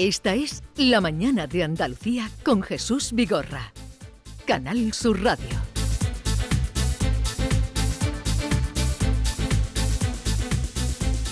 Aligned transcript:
Esta 0.00 0.32
es 0.36 0.62
La 0.76 1.00
Mañana 1.00 1.48
de 1.48 1.64
Andalucía 1.64 2.30
con 2.44 2.62
Jesús 2.62 3.12
Vigorra. 3.12 3.72
Canal 4.46 4.92
Sur 4.92 5.20
Radio. 5.24 5.58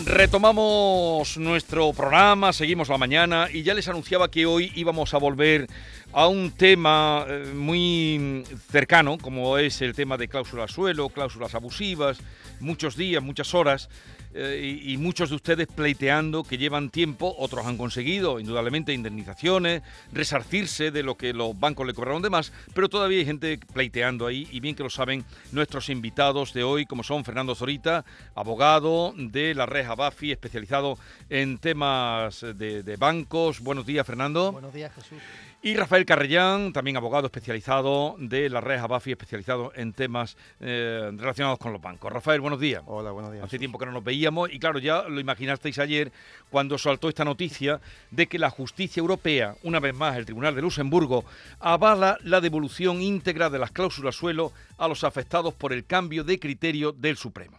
Retomamos 0.05 1.37
nuestro 1.37 1.93
programa, 1.93 2.53
seguimos 2.53 2.89
la 2.89 2.99
mañana 2.99 3.49
y 3.53 3.63
ya 3.63 3.73
les 3.73 3.87
anunciaba 3.87 4.33
que 4.33 4.47
hoy 4.47 4.73
íbamos 4.75 5.15
a 5.15 5.19
volver 5.19 5.69
a 6.17 6.29
un 6.29 6.51
tema 6.51 7.27
eh, 7.29 7.53
muy 7.55 8.43
cercano, 8.71 9.19
como 9.19 9.59
es 9.59 9.83
el 9.83 9.93
tema 9.95 10.17
de 10.17 10.29
cláusulas 10.29 10.71
suelo, 10.71 11.11
cláusulas 11.11 11.55
abusivas, 11.55 12.17
muchos 12.59 12.97
días, 12.97 13.23
muchas 13.23 13.53
horas. 13.53 13.91
Eh, 14.39 14.83
y, 14.83 14.99
muchos 14.99 15.31
de 15.31 15.37
ustedes 15.37 15.67
pleiteando 15.67 16.45
que 16.45 16.59
llevan 16.59 16.91
tiempo, 16.91 17.35
otros 17.39 17.65
han 17.65 17.79
conseguido 17.79 18.39
indudablemente 18.39 18.93
indemnizaciones, 18.93 19.83
resarcirse 20.13 20.91
de 20.91 21.03
lo 21.03 21.17
que 21.17 21.33
los 21.33 21.59
bancos 21.59 21.87
le 21.87 21.95
cobraron 21.95 22.21
de 22.21 22.29
más, 22.29 22.53
pero 22.75 22.91
todavía 22.91 23.19
hay 23.19 23.25
gente 23.25 23.59
pleiteando 23.73 24.27
ahí 24.27 24.47
y 24.51 24.61
bien 24.61 24.75
que 24.75 24.83
lo 24.83 24.91
saben 24.91 25.25
nuestros 25.53 25.89
invitados 25.89 26.53
de 26.53 26.65
hoy, 26.65 26.85
como 26.85 27.03
son 27.03 27.25
Fernando 27.25 27.55
Zorita, 27.55 28.05
abogado 28.35 29.15
de 29.17 29.55
la 29.55 29.65
Reja 29.65 29.95
Bafi, 29.95 30.33
especializado 30.33 30.99
en 31.31 31.57
temas 31.57 32.43
de, 32.43 32.83
de 32.83 32.97
bancos. 32.97 33.61
Buenos 33.61 33.87
días, 33.87 34.07
Fernando. 34.07 34.53
Buenos 34.53 34.75
días, 34.75 34.93
Jesús. 34.95 35.19
Y 35.67 35.75
Rafael 35.75 36.07
Carrellán, 36.07 36.73
también 36.73 36.97
abogado 36.97 37.27
especializado 37.27 38.15
de 38.21 38.49
la 38.49 38.61
red 38.61 38.79
Abafi, 38.79 39.11
especializado 39.11 39.73
en 39.75 39.93
temas 39.93 40.37
eh, 40.61 41.11
relacionados 41.17 41.59
con 41.59 41.73
los 41.73 41.83
bancos. 41.83 42.13
Rafael, 42.13 42.41
buenos 42.41 42.61
días. 42.61 42.85
Hola, 42.87 43.11
buenos 43.11 43.33
días. 43.33 43.45
Hace 43.45 43.59
tiempo 43.59 43.77
que 43.77 43.85
no 43.85 43.91
nos 43.91 44.05
veíamos 44.05 44.49
y 44.53 44.61
claro, 44.61 44.79
ya 44.79 45.09
lo 45.09 45.19
imaginasteis 45.19 45.81
ayer 45.81 46.13
cuando 46.51 46.79
saltó 46.79 47.09
esta 47.09 47.25
noticia 47.25 47.81
de 48.13 48.29
que 48.29 48.39
la 48.39 48.51
justicia 48.51 49.01
europea, 49.01 49.57
una 49.65 49.81
vez 49.81 49.93
más 49.93 50.17
el 50.17 50.25
Tribunal 50.25 50.55
de 50.55 50.63
Luxemburgo, 50.63 51.25
avala 51.59 52.17
la 52.23 52.41
devolución 52.41 53.03
íntegra 53.03 53.51
de 53.51 53.59
las 53.59 53.73
cláusulas 53.73 54.15
suelo 54.15 54.53
a 54.79 54.87
los 54.87 55.03
afectados 55.03 55.53
por 55.53 55.73
el 55.73 55.85
cambio 55.85 56.23
de 56.23 56.39
criterio 56.39 56.93
del 56.93 57.17
Supremo. 57.17 57.59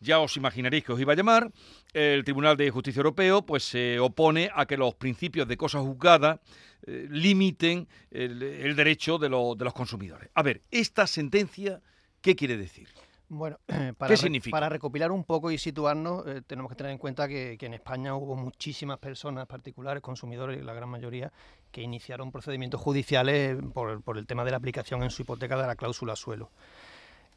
Ya 0.00 0.20
os 0.20 0.36
imaginaréis 0.36 0.84
que 0.84 0.92
os 0.92 1.00
iba 1.00 1.12
a 1.12 1.16
llamar. 1.16 1.50
El 1.92 2.24
Tribunal 2.24 2.56
de 2.56 2.70
Justicia 2.70 3.00
Europeo 3.00 3.42
pues 3.42 3.64
se 3.64 3.98
opone 3.98 4.50
a 4.54 4.66
que 4.66 4.76
los 4.76 4.94
principios 4.94 5.48
de 5.48 5.56
cosa 5.56 5.80
juzgada 5.80 6.40
eh, 6.86 7.06
limiten 7.10 7.88
el, 8.10 8.38
derecho 8.76 9.18
de, 9.18 9.28
los 9.28 9.74
consumidores. 9.74 10.30
A 10.34 10.42
ver, 10.42 10.62
esta 10.70 11.06
sentencia, 11.06 11.80
¿qué 12.20 12.36
quiere 12.36 12.56
decir? 12.56 12.88
Bueno, 13.28 13.58
para, 13.98 14.14
para 14.50 14.68
recopilar 14.68 15.10
un 15.10 15.24
poco 15.24 15.50
y 15.50 15.58
situarnos, 15.58 16.26
eh, 16.26 16.42
tenemos 16.46 16.70
que 16.70 16.76
tener 16.76 16.92
en 16.92 16.98
cuenta 16.98 17.28
que, 17.28 17.58
en 17.60 17.74
España 17.74 18.14
hubo 18.14 18.36
muchísimas 18.36 18.98
personas 18.98 19.46
particulares, 19.46 20.02
consumidores, 20.02 20.64
la 20.64 20.72
gran 20.72 20.88
mayoría, 20.88 21.32
que 21.70 21.82
iniciaron 21.82 22.30
procedimientos 22.30 22.80
judiciales 22.80 23.58
por, 23.74 24.02
por 24.02 24.16
el 24.16 24.26
tema 24.26 24.44
de 24.44 24.52
la 24.52 24.56
aplicación 24.56 25.02
en 25.02 25.10
su 25.10 25.22
hipoteca 25.22 25.60
de 25.60 25.66
la 25.66 25.76
cláusula 25.76 26.16
suelo. 26.16 26.50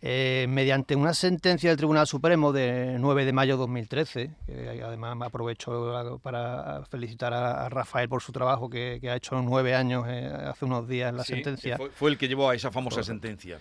Eh, 0.03 0.47
mediante 0.49 0.95
una 0.95 1.13
sentencia 1.13 1.69
del 1.69 1.77
Tribunal 1.77 2.07
Supremo 2.07 2.51
de 2.51 2.97
9 2.97 3.23
de 3.23 3.33
mayo 3.33 3.53
de 3.53 3.59
2013, 3.59 4.31
que 4.47 4.81
además 4.83 5.15
me 5.15 5.27
aprovecho 5.27 6.19
para 6.23 6.83
felicitar 6.89 7.31
a, 7.35 7.69
Rafael 7.69 8.09
por 8.09 8.23
su 8.23 8.31
trabajo 8.31 8.67
que, 8.67 8.99
ha 9.03 9.15
hecho 9.15 9.39
nueve 9.43 9.75
años 9.75 10.07
eh, 10.09 10.25
hace 10.25 10.65
unos 10.65 10.87
días 10.87 11.11
en 11.11 11.17
la 11.17 11.23
sentencia. 11.23 11.77
Fue, 11.93 12.09
el 12.09 12.17
que 12.17 12.27
llevó 12.27 12.49
a 12.49 12.55
esa 12.55 12.71
famosa 12.71 13.03
sentencia. 13.03 13.59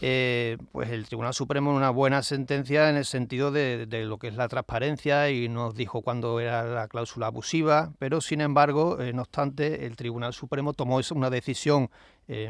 Eh, 0.00 0.58
pues 0.70 0.90
el 0.90 1.06
Tribunal 1.06 1.34
Supremo 1.34 1.74
una 1.74 1.90
buena 1.90 2.22
sentencia 2.22 2.88
en 2.88 2.96
el 2.96 3.04
sentido 3.04 3.50
de, 3.50 3.86
lo 4.06 4.16
que 4.18 4.28
es 4.28 4.34
la 4.36 4.46
transparencia 4.46 5.28
y 5.28 5.48
nos 5.48 5.74
dijo 5.74 6.02
cuándo 6.02 6.38
era 6.38 6.62
la 6.62 6.86
cláusula 6.86 7.26
abusiva, 7.26 7.92
pero 7.98 8.20
sin 8.20 8.42
embargo, 8.42 8.96
no 9.12 9.22
obstante, 9.22 9.86
el 9.86 9.96
Tribunal 9.96 10.34
Supremo 10.34 10.72
tomó 10.72 11.00
una 11.10 11.30
decisión 11.30 11.90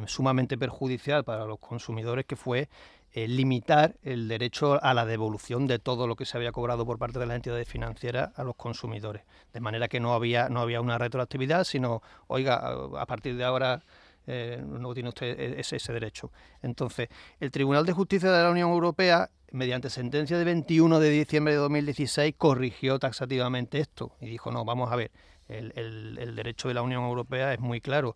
sumamente 0.07 0.59
perjudicial 0.59 1.25
para 1.25 1.47
los 1.47 1.59
consumidores 1.59 2.27
que 2.27 2.37
fue 2.37 2.69
eh, 3.13 3.27
limitar 3.27 3.97
el 4.03 4.29
derecho 4.29 4.83
a 4.83 4.95
la 4.95 5.05
devolución 5.05 5.67
de 5.67 5.81
todo 5.81 6.07
lo 6.07 6.15
que 6.15 6.25
se 6.25 6.37
había 6.37 6.53
cobrado 6.53 6.87
por 6.87 6.99
parte 6.99 7.19
de 7.19 7.27
las 7.27 7.35
entidades 7.35 7.69
financieras 7.69 8.31
a 8.37 8.45
los 8.45 8.55
consumidores. 8.55 9.23
De 9.53 9.61
manera 9.61 9.89
que 9.89 9.99
no 9.99 10.15
había, 10.15 10.49
no 10.49 10.61
había 10.61 10.81
una 10.81 10.97
retroactividad, 10.97 11.65
sino, 11.65 12.03
oiga, 12.29 12.57
a 12.99 13.07
partir 13.07 13.37
de 13.37 13.43
ahora 13.45 13.83
eh, 14.29 14.63
no 14.65 14.95
tiene 14.95 15.09
usted 15.09 15.39
e-, 15.41 15.59
ese, 15.61 15.77
ese, 15.77 15.93
derecho. 15.93 16.31
Entonces, 16.63 17.09
el 17.41 17.51
Tribunal 17.51 17.85
de 17.85 17.93
Justicia 17.93 18.31
de 18.31 18.45
la 18.45 18.51
Unión 18.51 18.71
Europea, 18.71 19.29
mediante 19.51 19.91
sentencia 19.91 20.39
de 20.39 20.45
21 20.45 21.01
de 21.01 21.11
diciembre 21.11 21.55
de 21.55 21.59
2016, 21.59 22.35
corrigió 22.39 23.01
taxativamente 23.01 23.81
esto 23.81 24.13
y 24.21 24.27
dijo, 24.27 24.53
no, 24.53 24.65
vamos 24.65 24.93
a 24.93 24.97
ver, 24.97 25.11
el, 25.49 25.73
el 25.77 26.37
derecho 26.37 26.69
de 26.69 26.75
la 26.75 26.83
Unión 26.83 27.03
Europea 27.03 27.53
es 27.53 27.59
muy 27.59 27.81
claro 27.81 28.15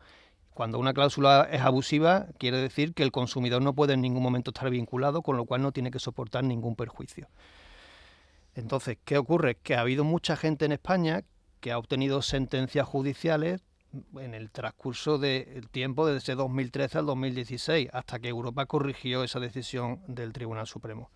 cuando 0.55 0.79
una 0.79 0.95
cláusula 0.95 1.49
es 1.51 1.61
abusiva, 1.61 2.29
quiere 2.39 2.59
decir 2.59 2.95
que 2.95 3.03
el 3.03 3.11
consumidor 3.11 3.61
no 3.61 3.75
puede 3.75 3.95
en 3.95 4.01
ningún 4.01 4.23
momento 4.23 4.53
estar 4.53 4.71
vinculado, 4.71 5.21
con 5.23 5.37
lo 5.37 5.45
cual 5.45 5.63
no 5.63 5.73
tiene 5.73 5.91
que 5.91 5.99
soportar 5.99 6.45
ningún 6.45 6.77
perjuicio. 6.77 7.29
Entonces, 8.55 8.97
¿qué 9.05 9.19
ocurre? 9.19 9.57
Que 9.57 9.75
ha 9.75 9.81
habido 9.81 10.05
mucha 10.05 10.37
gente 10.37 10.65
en 10.65 10.73
España 10.73 11.25
que 11.61 11.73
ha 11.73 11.79
obtenido 11.79 12.23
sentencias 12.23 12.87
judiciales 12.87 13.63
en 14.21 14.35
el 14.35 14.51
transcurso 14.51 15.19
del 15.19 15.69
tiempo 15.71 16.07
desde 16.07 16.35
2013 16.37 16.99
al 16.99 17.07
2016, 17.07 17.89
hasta 17.93 18.21
que 18.21 18.29
Europa 18.29 18.67
corrigió 18.67 19.25
esa 19.25 19.41
decisión 19.41 20.01
del 20.07 20.33
Tribunal 20.33 20.67
Supremo. 20.67 21.11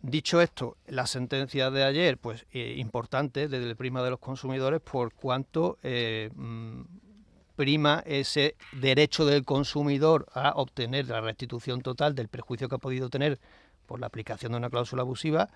Dicho 0.00 0.40
esto, 0.40 0.76
la 0.86 1.06
sentencia 1.06 1.70
de 1.70 1.84
ayer, 1.84 2.18
pues 2.18 2.46
eh, 2.52 2.74
importante 2.78 3.48
desde 3.48 3.68
el 3.68 3.76
prima 3.76 4.02
de 4.02 4.10
los 4.10 4.20
consumidores, 4.20 4.80
por 4.80 5.12
cuanto 5.12 5.76
eh, 5.82 6.30
mm, 6.34 6.82
prima 7.58 8.04
ese 8.06 8.54
derecho 8.70 9.26
del 9.26 9.44
consumidor 9.44 10.26
a 10.32 10.52
obtener 10.54 11.08
la 11.08 11.20
restitución 11.20 11.80
total 11.80 12.14
del 12.14 12.28
perjuicio 12.28 12.68
que 12.68 12.76
ha 12.76 12.78
podido 12.78 13.10
tener 13.10 13.40
por 13.84 13.98
la 13.98 14.06
aplicación 14.06 14.52
de 14.52 14.58
una 14.58 14.70
cláusula 14.70 15.02
abusiva 15.02 15.48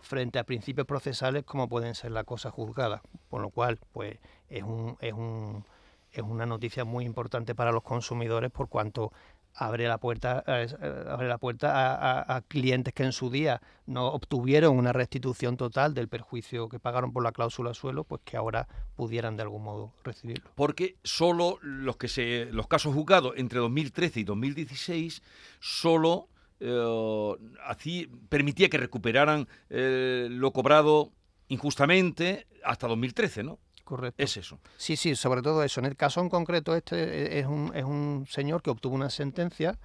frente 0.00 0.38
a 0.38 0.44
principios 0.44 0.86
procesales 0.86 1.44
como 1.44 1.68
pueden 1.68 1.94
ser 1.94 2.12
la 2.12 2.24
cosa 2.24 2.50
juzgada. 2.50 3.02
Por 3.28 3.42
lo 3.42 3.50
cual, 3.50 3.78
pues 3.92 4.16
es, 4.48 4.62
un, 4.62 4.96
es, 5.00 5.12
un, 5.12 5.66
es 6.12 6.22
una 6.22 6.46
noticia 6.46 6.86
muy 6.86 7.04
importante 7.04 7.54
para 7.54 7.72
los 7.72 7.82
consumidores 7.82 8.50
por 8.50 8.70
cuanto 8.70 9.12
abre 9.54 9.86
la 9.86 9.98
puerta, 9.98 10.42
eh, 10.46 10.68
abre 11.08 11.28
la 11.28 11.38
puerta 11.38 12.36
a, 12.36 12.40
clientes 12.42 12.92
que 12.92 13.04
en 13.04 13.12
su 13.12 13.30
día 13.30 13.60
no 13.86 14.08
obtuvieron 14.08 14.76
una 14.76 14.92
restitución 14.92 15.56
total 15.56 15.94
del 15.94 16.08
perjuicio 16.08 16.68
que 16.68 16.78
pagaron 16.78 17.12
por 17.12 17.22
la 17.22 17.32
cláusula 17.32 17.74
suelo, 17.74 18.04
pues 18.04 18.22
que 18.24 18.36
ahora 18.36 18.66
pudieran 18.96 19.36
de 19.36 19.42
algún 19.42 19.62
modo 19.62 19.92
recibirlo. 20.04 20.50
Porque 20.54 20.96
solo 21.02 21.58
los 21.62 21.96
que 21.96 22.08
se, 22.08 22.46
los 22.52 22.66
casos 22.66 22.94
juzgados 22.94 23.34
entre 23.36 23.60
2013 23.60 24.20
y 24.20 24.24
2016 24.24 25.22
solo 25.60 26.28
eh, 26.60 27.32
así 27.66 28.10
permitía 28.28 28.68
que 28.68 28.78
recuperaran 28.78 29.48
eh, 29.70 30.28
lo 30.30 30.52
cobrado 30.52 31.12
injustamente 31.48 32.46
hasta 32.64 32.88
2013, 32.88 33.42
¿no? 33.42 33.58
Correcto. 33.84 34.22
Es 34.22 34.36
eso. 34.36 34.58
Sí, 34.76 34.96
sí, 34.96 35.14
sobre 35.14 35.42
todo 35.42 35.62
eso. 35.62 35.80
En 35.80 35.86
el 35.86 35.96
caso 35.96 36.20
en 36.20 36.28
concreto, 36.28 36.74
este 36.74 37.38
es 37.38 37.46
un, 37.46 37.70
es 37.74 37.84
un 37.84 38.26
señor 38.28 38.62
que 38.62 38.70
obtuvo 38.70 38.94
una 38.94 39.10
sentencia 39.10 39.78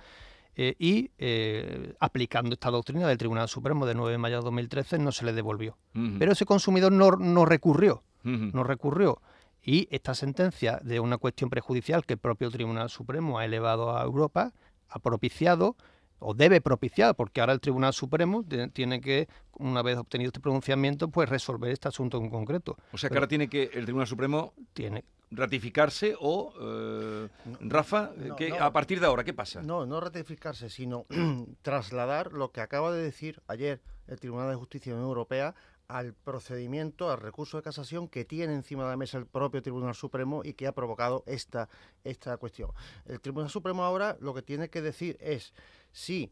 eh, 0.56 0.76
y 0.80 1.12
eh, 1.18 1.94
aplicando 2.00 2.54
esta 2.54 2.72
doctrina 2.72 3.08
del 3.08 3.18
Tribunal 3.18 3.48
Supremo 3.48 3.86
de 3.86 3.96
9 3.96 4.12
de 4.12 4.18
mayo 4.18 4.38
de 4.38 4.44
2013 4.44 5.00
no 5.00 5.12
se 5.12 5.26
le 5.26 5.34
devolvió. 5.34 5.78
Pero 6.18 6.32
ese 6.32 6.46
consumidor 6.46 6.92
no, 6.92 7.12
no 7.12 7.46
recurrió, 7.46 8.04
no 8.24 8.64
recurrió. 8.64 9.22
Y 9.62 9.88
esta 9.92 10.16
sentencia 10.16 10.80
de 10.84 11.00
una 11.00 11.18
cuestión 11.18 11.50
prejudicial 11.50 12.06
que 12.06 12.14
el 12.14 12.20
propio 12.20 12.50
Tribunal 12.50 12.90
Supremo 12.90 13.40
ha 13.40 13.46
elevado 13.46 13.96
a 13.96 14.04
Europa 14.04 14.54
ha 14.90 15.00
propiciado 15.00 15.76
o 16.20 16.34
debe 16.34 16.62
propiciar, 16.62 17.16
porque 17.16 17.42
ahora 17.42 17.54
el 17.54 17.60
Tribunal 17.60 17.94
Supremo 17.94 18.46
tiene 18.74 19.02
que, 19.02 19.28
una 19.58 19.82
vez 19.82 19.98
obtenido 19.98 20.30
este 20.30 20.40
pronunciamiento, 20.40 21.10
pues 21.10 21.30
resolver 21.30 21.72
este 21.72 21.88
asunto 21.88 22.18
en 22.18 22.30
concreto. 22.30 22.78
O 22.92 22.98
sea 22.98 23.10
que 23.10 23.16
ahora 23.16 23.28
tiene 23.28 23.50
que 23.50 23.72
el 23.74 23.86
Tribunal 23.86 24.08
Supremo 24.08 24.54
tiene 24.74 25.04
ratificarse 25.32 26.16
o 26.20 26.54
eh, 26.60 27.28
Rafa, 27.62 28.12
que 28.38 28.52
a 28.58 28.72
partir 28.72 29.00
de 29.00 29.06
ahora 29.06 29.24
qué 29.24 29.34
pasa? 29.34 29.62
No, 29.62 29.86
no 29.86 30.00
ratificarse, 30.00 30.70
sino 30.70 31.06
trasladar 31.62 32.34
lo 32.34 32.52
que 32.52 32.62
acaba 32.62 32.92
de 32.92 33.04
decir 33.04 33.42
ayer 33.48 33.82
el 34.08 34.20
Tribunal 34.20 34.50
de 34.50 34.56
Justicia 34.56 34.92
de 34.92 34.98
la 34.98 35.06
Unión 35.06 35.10
Europea 35.10 35.56
al 35.88 36.14
procedimiento, 36.14 37.12
al 37.12 37.20
recurso 37.20 37.58
de 37.58 37.64
casación 37.64 38.08
que 38.08 38.24
tiene 38.24 38.54
encima 38.54 38.84
de 38.84 38.92
la 38.92 38.98
mesa 38.98 39.18
el 39.18 39.26
propio 39.26 39.62
Tribunal 39.62 39.96
Supremo 39.96 40.42
y 40.44 40.54
que 40.54 40.68
ha 40.68 40.72
provocado 40.72 41.24
esta, 41.26 41.68
esta 42.04 42.38
cuestión. 42.38 42.72
El 43.06 43.20
Tribunal 43.20 43.50
Supremo 43.50 43.84
ahora 43.84 44.16
lo 44.22 44.36
que 44.36 44.44
tiene 44.44 44.70
que 44.70 44.82
decir 44.82 45.18
es 45.20 45.54
si, 46.00 46.32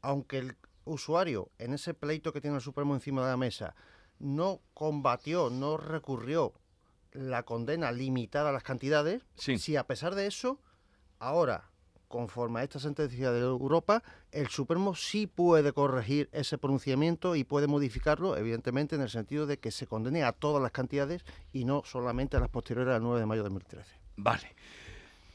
aunque 0.00 0.38
el 0.38 0.56
usuario 0.84 1.50
en 1.58 1.74
ese 1.74 1.94
pleito 1.94 2.32
que 2.32 2.40
tiene 2.40 2.56
el 2.56 2.62
Supremo 2.62 2.94
encima 2.94 3.22
de 3.22 3.30
la 3.30 3.36
mesa 3.36 3.74
no 4.18 4.60
combatió, 4.74 5.50
no 5.50 5.76
recurrió 5.76 6.52
la 7.12 7.42
condena 7.42 7.92
limitada 7.92 8.48
a 8.48 8.52
las 8.52 8.62
cantidades, 8.62 9.22
si 9.36 9.76
a 9.76 9.86
pesar 9.86 10.14
de 10.14 10.26
eso, 10.26 10.60
ahora 11.18 11.72
conforme 12.08 12.60
a 12.60 12.62
esta 12.62 12.78
sentencia 12.78 13.32
de 13.32 13.40
Europa, 13.40 14.02
el 14.32 14.48
Supremo 14.48 14.94
sí 14.94 15.26
puede 15.26 15.72
corregir 15.72 16.28
ese 16.32 16.58
pronunciamiento 16.58 17.36
y 17.36 17.44
puede 17.44 17.66
modificarlo, 17.66 18.36
evidentemente, 18.36 18.96
en 18.96 19.00
el 19.00 19.08
sentido 19.08 19.46
de 19.46 19.58
que 19.58 19.70
se 19.70 19.86
condene 19.86 20.22
a 20.22 20.32
todas 20.32 20.62
las 20.62 20.72
cantidades 20.72 21.24
y 21.54 21.64
no 21.64 21.82
solamente 21.86 22.36
a 22.36 22.40
las 22.40 22.50
posteriores 22.50 22.94
al 22.94 23.02
9 23.02 23.20
de 23.20 23.26
mayo 23.26 23.42
de 23.42 23.48
2013. 23.48 23.90
Vale. 24.16 24.54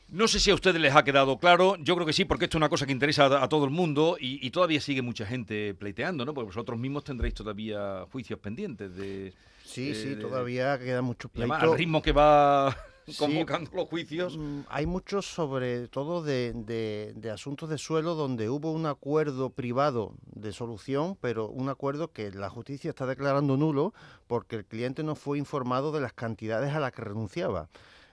No 0.09 0.27
sé 0.30 0.39
si 0.39 0.51
a 0.51 0.54
ustedes 0.54 0.80
les 0.80 0.95
ha 0.95 1.04
quedado 1.04 1.38
claro, 1.38 1.75
yo 1.77 1.95
creo 1.95 2.07
que 2.07 2.13
sí, 2.13 2.24
porque 2.24 2.45
esto 2.45 2.57
es 2.57 2.59
una 2.59 2.69
cosa 2.69 2.86
que 2.86 2.94
interesa 2.94 3.44
a, 3.44 3.50
todo 3.50 3.65
el 3.65 3.71
mundo 3.71 4.15
y, 4.19 4.50
todavía 4.51 4.80
sigue 4.80 5.01
mucha 5.01 5.25
gente 5.25 5.74
pleiteando, 5.74 6.24
¿no? 6.24 6.33
Porque 6.33 6.48
vosotros 6.48 6.80
mismos 6.80 7.04
tendréis 7.04 7.33
todavía 7.33 8.06
juicios 8.12 8.39
pendientes 8.39 8.95
de... 8.95 9.33
Sí, 9.65 9.94
sí, 9.94 10.15
todavía 10.15 10.80
queda 10.80 11.01
mucho 11.01 11.27
pleito. 11.27 11.54
Al 11.54 11.77
ritmo 11.77 12.01
que 12.01 12.13
va 12.13 12.74
convocando 13.19 13.69
los 13.74 13.89
juicios. 13.89 14.38
Mm, 14.38 14.62
hay 14.69 14.86
muchos, 14.86 15.25
sobre 15.25 15.89
todo 15.89 16.24
de, 16.24 16.54
de, 16.54 17.30
asuntos 17.30 17.69
de 17.69 17.77
suelo, 17.77 18.15
donde 18.15 18.50
hubo 18.50 18.71
un 18.71 18.86
acuerdo 18.86 19.50
privado 19.50 20.13
de 20.25 20.54
solución, 20.54 21.18
pero 21.19 21.50
un 21.50 21.68
acuerdo 21.68 22.13
que 22.13 22.31
la 22.31 22.50
justicia 22.50 22.89
está 22.89 23.06
declarando 23.06 23.57
nulo 23.57 23.94
porque 24.27 24.56
el 24.56 24.63
cliente 24.65 25.04
no 25.04 25.15
fue 25.15 25.38
informado 25.38 25.92
de 25.92 26.00
las 26.00 26.13
cantidades 26.13 26.74
a 26.74 26.80
las 26.80 26.94
que 26.94 27.01
renunciaba 27.01 27.68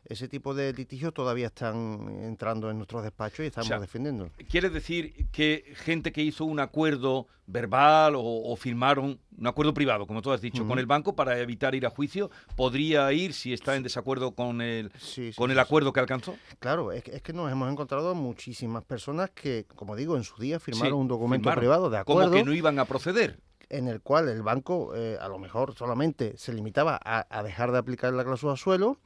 ese 0.06 0.28
tipo 0.28 0.54
de 0.54 0.72
litigios 0.72 1.14
todavía 1.14 1.46
están 1.46 2.18
entrando 2.20 2.70
en 2.70 2.76
nuestros 2.76 3.02
despachos 3.02 3.40
y 3.40 3.46
estamos 3.46 3.80
defendiendo. 3.80 4.30
¿Quiere 4.48 4.70
decir 4.70 5.28
que 5.30 5.72
gente 5.76 6.12
que 6.12 6.22
hizo 6.22 6.44
un 6.44 6.60
acuerdo 6.60 7.26
verbal 7.46 8.14
o, 8.16 8.56
firmaron 8.56 9.18
un 9.36 9.46
acuerdo 9.46 9.74
privado, 9.74 10.06
como 10.06 10.22
tú 10.22 10.32
has 10.32 10.40
dicho, 10.40 10.66
con 10.66 10.78
el 10.78 10.86
banco 10.86 11.14
para 11.14 11.38
evitar 11.38 11.74
ir 11.74 11.86
a 11.86 11.90
juicio, 11.90 12.30
podría 12.56 13.12
ir 13.12 13.32
si 13.34 13.52
está 13.52 13.76
en 13.76 13.82
desacuerdo 13.82 14.34
con 14.34 14.60
el, 14.60 14.90
con 15.36 15.50
el 15.50 15.58
acuerdo 15.58 15.92
que 15.92 16.00
alcanzó? 16.00 16.36
Claro, 16.58 16.92
es 16.92 17.02
que, 17.02 17.16
es 17.16 17.22
que 17.22 17.32
nos 17.32 17.50
hemos 17.50 17.70
encontrado 17.70 18.14
muchísimas 18.14 18.84
personas 18.84 19.30
que, 19.30 19.66
como 19.74 19.96
digo, 19.96 20.16
en 20.16 20.24
su 20.24 20.36
día 20.40 20.60
firmaron 20.60 21.00
un 21.00 21.08
documento 21.08 21.52
privado 21.54 21.90
de 21.90 21.98
acuerdo. 21.98 22.30
Como 22.30 22.36
que 22.36 22.44
no 22.44 22.54
iban 22.54 22.78
a 22.78 22.84
proceder 22.84 23.40
en 23.70 23.88
el 23.88 24.02
cual 24.02 24.28
el 24.28 24.42
banco 24.42 24.94
eh, 24.94 25.16
a 25.20 25.26
lo 25.26 25.38
mejor 25.38 25.74
solamente 25.74 26.36
se 26.36 26.52
limitaba 26.52 27.00
a, 27.02 27.26
a, 27.28 27.42
dejar 27.42 27.72
de 27.72 27.78
aplicar 27.78 28.12
la 28.12 28.22
cláusula 28.22 28.56
suelo, 28.56 28.98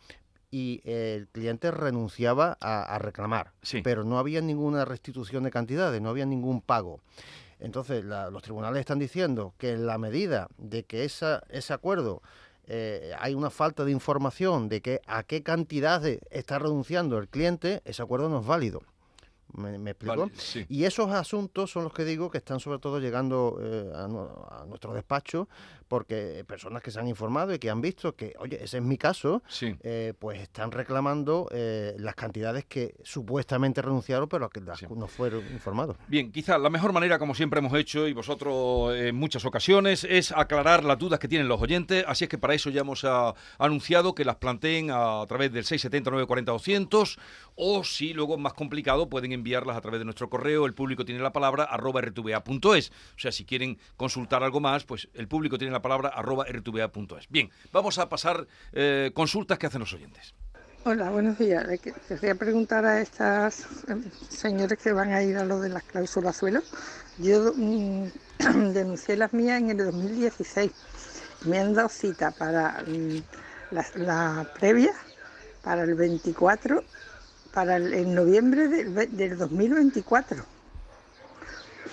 y 0.50 0.80
el 0.84 1.28
cliente 1.28 1.70
renunciaba 1.70 2.56
a, 2.60 2.98
reclamar, 2.98 3.52
pero 3.84 4.04
no 4.04 4.18
había 4.18 4.40
ninguna 4.40 4.84
restitución 4.84 5.44
de 5.44 5.50
cantidades, 5.50 6.00
no 6.00 6.08
había 6.08 6.26
ningún 6.26 6.60
pago. 6.60 7.00
Entonces, 7.60 8.04
los 8.04 8.42
tribunales 8.42 8.80
están 8.80 8.98
diciendo 8.98 9.54
que 9.58 9.72
en 9.72 9.86
la 9.86 9.98
medida 9.98 10.48
de 10.56 10.84
que 10.84 11.04
esa, 11.04 11.42
ese 11.50 11.72
acuerdo 11.72 12.22
eh, 12.66 13.12
hay 13.18 13.34
una 13.34 13.50
falta 13.50 13.84
de 13.84 13.90
información 13.90 14.68
de 14.68 14.80
que 14.80 15.00
a 15.06 15.22
qué 15.22 15.42
cantidades 15.42 16.20
está 16.30 16.58
renunciando 16.58 17.18
el 17.18 17.28
cliente, 17.28 17.82
ese 17.84 18.02
acuerdo 18.02 18.28
no 18.28 18.40
es 18.40 18.46
válido. 18.46 18.82
¿Me, 19.54 19.90
explico? 19.90 20.30
Y 20.68 20.84
esos 20.84 21.10
asuntos 21.10 21.70
son 21.70 21.84
los 21.84 21.94
que 21.94 22.04
digo 22.04 22.30
que 22.30 22.36
están 22.36 22.60
sobre 22.60 22.78
todo 22.78 23.00
llegando 23.00 23.58
eh, 23.62 23.90
a, 23.94 24.06
nuestro 24.66 24.92
despacho 24.92 25.48
porque 25.88 26.44
personas 26.46 26.82
que 26.82 26.90
se 26.90 27.00
han 27.00 27.08
informado 27.08 27.54
y 27.54 27.58
que 27.58 27.70
han 27.70 27.80
visto 27.80 28.14
que, 28.14 28.34
oye, 28.38 28.62
ese 28.62 28.78
es 28.78 28.82
mi 28.82 28.98
caso, 28.98 29.42
eh, 29.60 30.14
pues 30.18 30.40
están 30.40 30.70
reclamando 30.70 31.48
eh, 31.50 31.96
las 31.98 32.14
cantidades 32.14 32.64
que 32.66 32.94
supuestamente 33.02 33.82
renunciaron, 33.82 34.28
pero 34.28 34.44
a 34.44 34.50
que 34.50 34.60
no 34.60 35.08
fueron 35.08 35.44
informados. 35.52 35.96
Bien, 36.06 36.30
quizá 36.30 36.58
la 36.58 36.70
mejor 36.70 36.92
manera, 36.92 37.18
como 37.18 37.34
siempre 37.34 37.58
hemos 37.58 37.74
hecho 37.74 38.06
y 38.06 38.12
vosotros 38.12 38.94
en 38.96 39.14
muchas 39.16 39.44
ocasiones, 39.44 40.04
es 40.04 40.32
aclarar 40.32 40.84
las 40.84 40.98
dudas 40.98 41.18
que 41.18 41.28
tienen 41.28 41.48
los 41.48 41.60
oyentes. 41.60 42.04
Así 42.06 42.24
es 42.24 42.30
que 42.30 42.38
para 42.38 42.54
eso 42.54 42.70
ya 42.70 42.82
hemos 42.82 43.04
ah, 43.04 43.34
anunciado 43.58 44.14
que 44.14 44.24
las 44.24 44.36
planteen 44.36 44.90
a, 44.90 45.24
través 45.26 45.52
del 45.52 45.64
670 45.64 46.10
940 46.10 46.52
200 46.52 47.18
o 47.56 47.84
si 47.84 48.12
luego 48.12 48.34
es 48.34 48.40
más 48.40 48.54
complicado 48.54 49.08
pueden 49.08 49.32
enviarlas 49.32 49.76
a 49.76 49.80
través 49.80 49.98
de 49.98 50.04
nuestro 50.04 50.30
correo, 50.30 50.66
el 50.66 50.74
público 50.74 51.04
tiene 51.04 51.20
la 51.20 51.32
palabra, 51.32 51.64
arroba 51.64 52.00
rtva.es. 52.00 52.90
O 52.90 53.18
sea, 53.18 53.32
si 53.32 53.44
quieren 53.44 53.78
consultar 53.96 54.42
algo 54.42 54.60
más, 54.60 54.84
pues 54.84 55.08
el 55.14 55.26
público 55.28 55.58
tiene 55.58 55.72
la 55.72 55.77
palabra, 55.82 56.08
arroba 56.10 56.44
rtva.es. 56.44 57.28
Bien, 57.28 57.50
vamos 57.72 57.98
a 57.98 58.08
pasar 58.08 58.46
eh, 58.72 59.10
consultas 59.14 59.58
que 59.58 59.66
hacen 59.66 59.80
los 59.80 59.92
oyentes. 59.92 60.34
Hola, 60.84 61.10
buenos 61.10 61.38
días. 61.38 61.66
Quería 62.08 62.34
preguntar 62.34 62.84
a 62.84 63.00
estas 63.00 63.66
em, 63.88 64.02
señores 64.28 64.78
que 64.78 64.92
van 64.92 65.12
a 65.12 65.22
ir 65.22 65.36
a 65.36 65.44
lo 65.44 65.60
de 65.60 65.68
las 65.68 65.82
cláusulas 65.82 66.36
suelo. 66.36 66.60
Yo 67.18 67.52
mm, 67.54 68.04
denuncié 68.72 69.16
las 69.16 69.32
mías 69.32 69.60
en 69.60 69.70
el 69.70 69.78
2016. 69.78 70.70
Me 71.44 71.58
han 71.58 71.74
dado 71.74 71.88
cita 71.88 72.30
para 72.30 72.82
mm, 72.86 73.18
la, 73.72 73.86
la 73.96 74.52
previa, 74.58 74.92
para 75.62 75.82
el 75.82 75.94
24 75.94 76.82
para 77.52 77.76
el, 77.76 77.92
en 77.94 78.14
noviembre 78.14 78.68
del, 78.68 79.36
2024. 79.36 80.44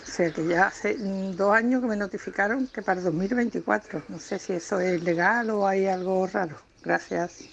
O 0.03 0.05
sea 0.05 0.31
que 0.31 0.47
ya 0.47 0.67
hace 0.67 0.95
dos 0.97 1.53
años 1.53 1.81
que 1.81 1.87
me 1.87 1.95
notificaron 1.95 2.67
que 2.67 2.81
para 2.81 2.99
el 2.99 3.05
2024. 3.05 4.03
No 4.09 4.19
sé 4.19 4.39
si 4.39 4.53
eso 4.53 4.79
es 4.79 5.03
legal 5.03 5.49
o 5.49 5.67
hay 5.67 5.87
algo 5.87 6.27
raro. 6.27 6.57
Gracias. 6.83 7.45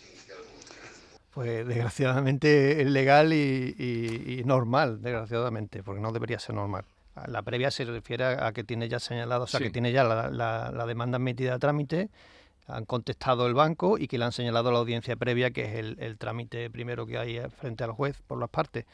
Pues 1.33 1.67
desgraciadamente 1.67 2.83
es 2.83 2.91
legal 2.91 3.33
y, 3.33 4.43
normal, 4.45 5.01
desgraciadamente, 5.01 5.83
porque 5.83 6.01
no 6.01 6.13
debería 6.13 6.39
ser 6.39 6.55
normal. 6.55 6.85
La 7.27 7.43
previa 7.43 7.71
se 7.71 7.85
refiere 7.85 8.25
a 8.25 8.53
que 8.53 8.65
tiene 8.65 8.89
ya 8.89 8.99
señalado, 8.99 9.45
o 9.45 9.47
sea, 9.47 9.61
que 9.61 9.71
tiene 9.71 9.93
ya 9.93 10.05
la, 10.05 10.31
la 10.31 10.87
demanda 10.87 11.17
admitida 11.17 11.55
a 11.55 11.59
trámite 11.59 12.11
han 12.67 12.85
contestado 12.85 13.47
el 13.47 13.55
banco 13.55 13.99
y 13.99 14.09
que 14.09 14.19
le 14.19 14.25
han 14.25 14.33
señalado 14.33 14.73
la 14.73 14.79
audiencia 14.79 15.17
previa, 15.17 15.51
que 15.51 15.65
es 15.65 15.97
el, 15.99 16.19
trámite 16.19 16.71
primero 16.71 17.07
que 17.07 17.19
hay 17.19 17.41
frente 17.59 17.85
al 17.85 17.93
juez 17.93 18.21
por 18.27 18.39
las 18.39 18.51
partes. 18.51 18.87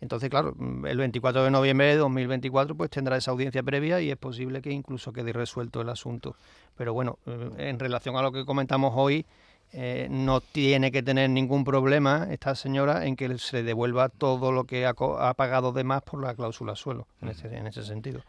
Entonces, 0.00 0.30
claro, 0.30 0.54
mm, 0.56 0.86
el 0.86 0.98
24 0.98 1.44
de 1.44 1.50
noviembre 1.50 1.86
de 1.88 1.96
2024 1.96 2.74
pues 2.74 2.90
tendrá 2.90 3.16
esa 3.16 3.30
audiencia 3.30 3.62
previa 3.62 4.00
y 4.00 4.10
es 4.10 4.16
posible 4.16 4.62
que 4.62 4.70
incluso 4.70 5.12
quede 5.12 5.32
resuelto 5.32 5.80
el 5.80 5.88
asunto. 5.88 6.36
Pero 6.76 6.92
bueno, 6.92 7.18
eh, 7.26 7.50
en 7.58 7.78
relación 7.78 8.16
a 8.16 8.22
lo 8.22 8.32
que 8.32 8.44
comentamos 8.44 8.92
hoy, 8.96 9.26
eh, 9.72 10.08
no 10.10 10.40
tiene 10.40 10.90
que 10.90 11.02
tener 11.02 11.30
ningún 11.30 11.64
problema 11.64 12.26
esta 12.30 12.54
señora 12.56 13.06
en 13.06 13.14
que 13.14 13.38
se 13.38 13.62
devuelva 13.62 14.08
todo 14.08 14.50
lo 14.50 14.64
que 14.64 14.84
ha, 14.84 14.94
pagado 14.94 15.72
de 15.72 15.84
más 15.84 16.02
por 16.02 16.22
la 16.22 16.34
cláusula 16.34 16.74
suelo, 16.74 17.06
en 17.20 17.28
en 17.54 17.66
ese 17.68 17.84
sentido. 17.84 18.22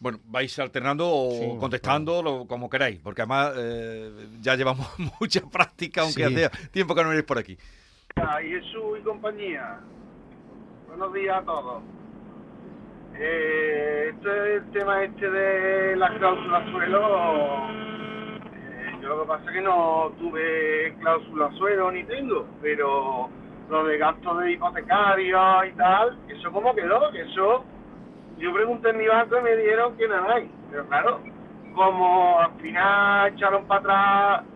Bueno, 0.00 0.18
vais 0.26 0.58
alternando 0.58 1.08
o 1.08 1.58
contestando 1.58 2.44
como 2.46 2.68
queráis, 2.68 3.00
porque 3.02 3.22
además 3.22 3.52
eh, 3.56 4.28
ya 4.40 4.54
llevamos 4.54 4.86
mucha 5.20 5.40
práctica, 5.40 6.02
aunque 6.02 6.24
hace 6.24 6.50
tiempo 6.70 6.94
que 6.94 7.02
no 7.02 7.08
venís 7.08 7.24
por 7.24 7.38
aquí. 7.38 7.56
Y 8.16 8.48
Jesús 8.48 8.98
y 9.00 9.02
compañía, 9.02 9.80
buenos 10.96 11.12
días 11.12 11.36
a 11.38 11.42
todos. 11.42 11.82
Eh, 13.18 14.12
esto 14.14 14.32
es 14.32 14.62
el 14.62 14.70
tema 14.70 15.02
este 15.02 15.28
de 15.28 15.96
las 15.96 16.12
cláusulas 16.12 16.70
suelo. 16.70 17.68
Eh, 18.54 18.98
yo 19.02 19.08
lo 19.08 19.22
que 19.22 19.28
pasa 19.28 19.44
es 19.46 19.50
que 19.50 19.60
no 19.60 20.12
tuve 20.20 20.94
cláusula 21.00 21.50
suelo 21.52 21.90
ni 21.90 22.04
tengo, 22.04 22.46
pero 22.62 23.28
lo 23.70 23.84
de 23.84 23.98
gastos 23.98 24.38
de 24.38 24.52
hipotecario 24.52 25.64
y 25.64 25.72
tal, 25.72 26.16
eso 26.28 26.52
como 26.52 26.74
quedó, 26.76 27.10
que 27.10 27.22
eso 27.22 27.64
yo 28.38 28.54
pregunté 28.54 28.90
en 28.90 28.98
mi 28.98 29.08
banco 29.08 29.36
y 29.38 29.42
me 29.42 29.56
dijeron 29.56 29.96
que 29.96 30.06
nada 30.06 30.34
hay. 30.34 30.48
Pero 30.70 30.86
claro, 30.86 31.20
como 31.74 32.38
al 32.38 32.52
final 32.60 33.34
echaron 33.34 33.64
para 33.66 33.80
atrás 33.80 34.53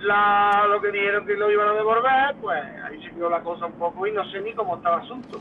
la, 0.00 0.66
lo 0.68 0.80
que 0.80 0.90
dijeron 0.90 1.26
que 1.26 1.34
lo 1.34 1.50
iban 1.50 1.68
a 1.68 1.72
devolver, 1.72 2.36
pues 2.40 2.62
ahí 2.84 3.02
se 3.02 3.10
quedó 3.10 3.30
la 3.30 3.42
cosa 3.42 3.66
un 3.66 3.72
poco 3.72 4.06
y 4.06 4.12
no 4.12 4.28
sé 4.30 4.40
ni 4.40 4.52
cómo 4.54 4.76
está 4.76 4.94
el 4.94 5.00
asunto. 5.02 5.40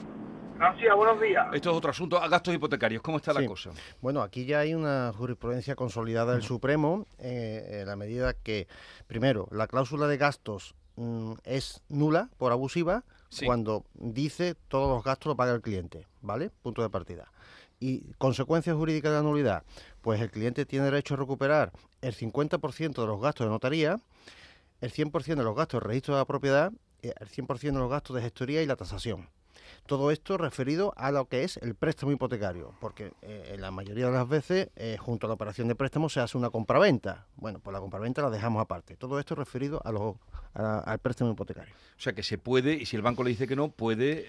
Gracias, 0.57 0.95
buenos 0.95 1.19
días. 1.19 1.47
Esto 1.53 1.71
es 1.71 1.75
otro 1.75 1.91
asunto, 1.91 2.17
a 2.17 2.29
gastos 2.29 2.53
hipotecarios, 2.53 3.01
¿cómo 3.01 3.17
está 3.17 3.33
la 3.33 3.45
cosa? 3.45 3.71
Bueno, 4.01 4.21
aquí 4.21 4.45
ya 4.45 4.59
hay 4.59 4.73
una 4.73 5.11
jurisprudencia 5.13 5.75
consolidada 5.75 6.33
del 6.33 6.43
Supremo, 6.43 7.05
eh, 7.19 7.79
en 7.81 7.87
la 7.87 7.97
medida 7.97 8.33
que, 8.33 8.67
primero, 9.07 9.49
la 9.51 9.67
cláusula 9.67 10.07
de 10.07 10.15
gastos 10.15 10.73
mm, 10.95 11.33
es 11.43 11.83
nula 11.89 12.29
por 12.37 12.53
abusiva 12.53 13.03
cuando 13.43 13.83
dice 13.95 14.55
todos 14.69 14.89
los 14.95 15.03
gastos 15.03 15.31
lo 15.31 15.35
paga 15.35 15.53
el 15.53 15.61
cliente, 15.61 16.07
¿vale? 16.21 16.51
Punto 16.61 16.81
de 16.81 16.89
partida. 16.89 17.31
Y 17.79 18.13
consecuencias 18.13 18.75
jurídicas 18.77 19.11
de 19.11 19.17
la 19.17 19.23
nulidad, 19.23 19.63
pues 20.01 20.21
el 20.21 20.31
cliente 20.31 20.65
tiene 20.65 20.85
derecho 20.85 21.15
a 21.15 21.17
recuperar 21.17 21.71
el 22.01 22.15
50% 22.15 22.93
de 22.93 23.07
los 23.07 23.19
gastos 23.19 23.45
de 23.45 23.51
notaría, 23.51 23.99
el 24.85 24.91
100% 24.91 25.35
de 25.35 25.43
los 25.43 25.55
gastos 25.55 25.81
de 25.81 25.87
registro 25.87 26.13
de 26.13 26.21
la 26.21 26.25
propiedad, 26.25 26.71
eh, 27.01 27.13
el 27.19 27.27
100% 27.27 27.59
de 27.59 27.71
los 27.79 27.89
gastos 27.89 28.15
de 28.15 28.21
gestoría 28.21 28.61
y 28.61 28.67
la 28.67 28.75
tasación. 28.75 29.29
Todo 29.87 30.11
esto 30.11 30.37
referido 30.37 30.93
a 30.95 31.11
lo 31.11 31.25
que 31.25 31.43
es 31.43 31.57
el 31.57 31.73
préstamo 31.73 32.11
hipotecario, 32.11 32.73
porque 32.79 33.11
eh, 33.23 33.51
en 33.53 33.61
la 33.61 33.71
mayoría 33.71 34.07
de 34.07 34.11
las 34.11 34.29
veces, 34.29 34.69
eh, 34.75 34.97
junto 34.99 35.25
a 35.25 35.29
la 35.29 35.33
operación 35.33 35.67
de 35.67 35.75
préstamo, 35.75 36.07
se 36.07 36.19
hace 36.19 36.37
una 36.37 36.51
compraventa. 36.51 37.25
Bueno, 37.35 37.59
pues 37.59 37.73
la 37.73 37.79
compraventa 37.79 38.21
la 38.21 38.29
dejamos 38.29 38.61
aparte. 38.61 38.95
Todo 38.95 39.19
esto 39.19 39.33
referido 39.33 39.81
a 39.83 39.91
lo, 39.91 40.19
al 40.53 40.99
préstamo 40.99 41.31
hipotecario. 41.31 41.73
O 41.73 42.01
sea 42.01 42.13
que 42.13 42.21
se 42.21 42.37
puede, 42.37 42.73
y 42.73 42.85
si 42.85 42.95
el 42.95 43.01
banco 43.01 43.23
le 43.23 43.31
dice 43.31 43.47
que 43.47 43.55
no, 43.55 43.69
puede 43.69 44.25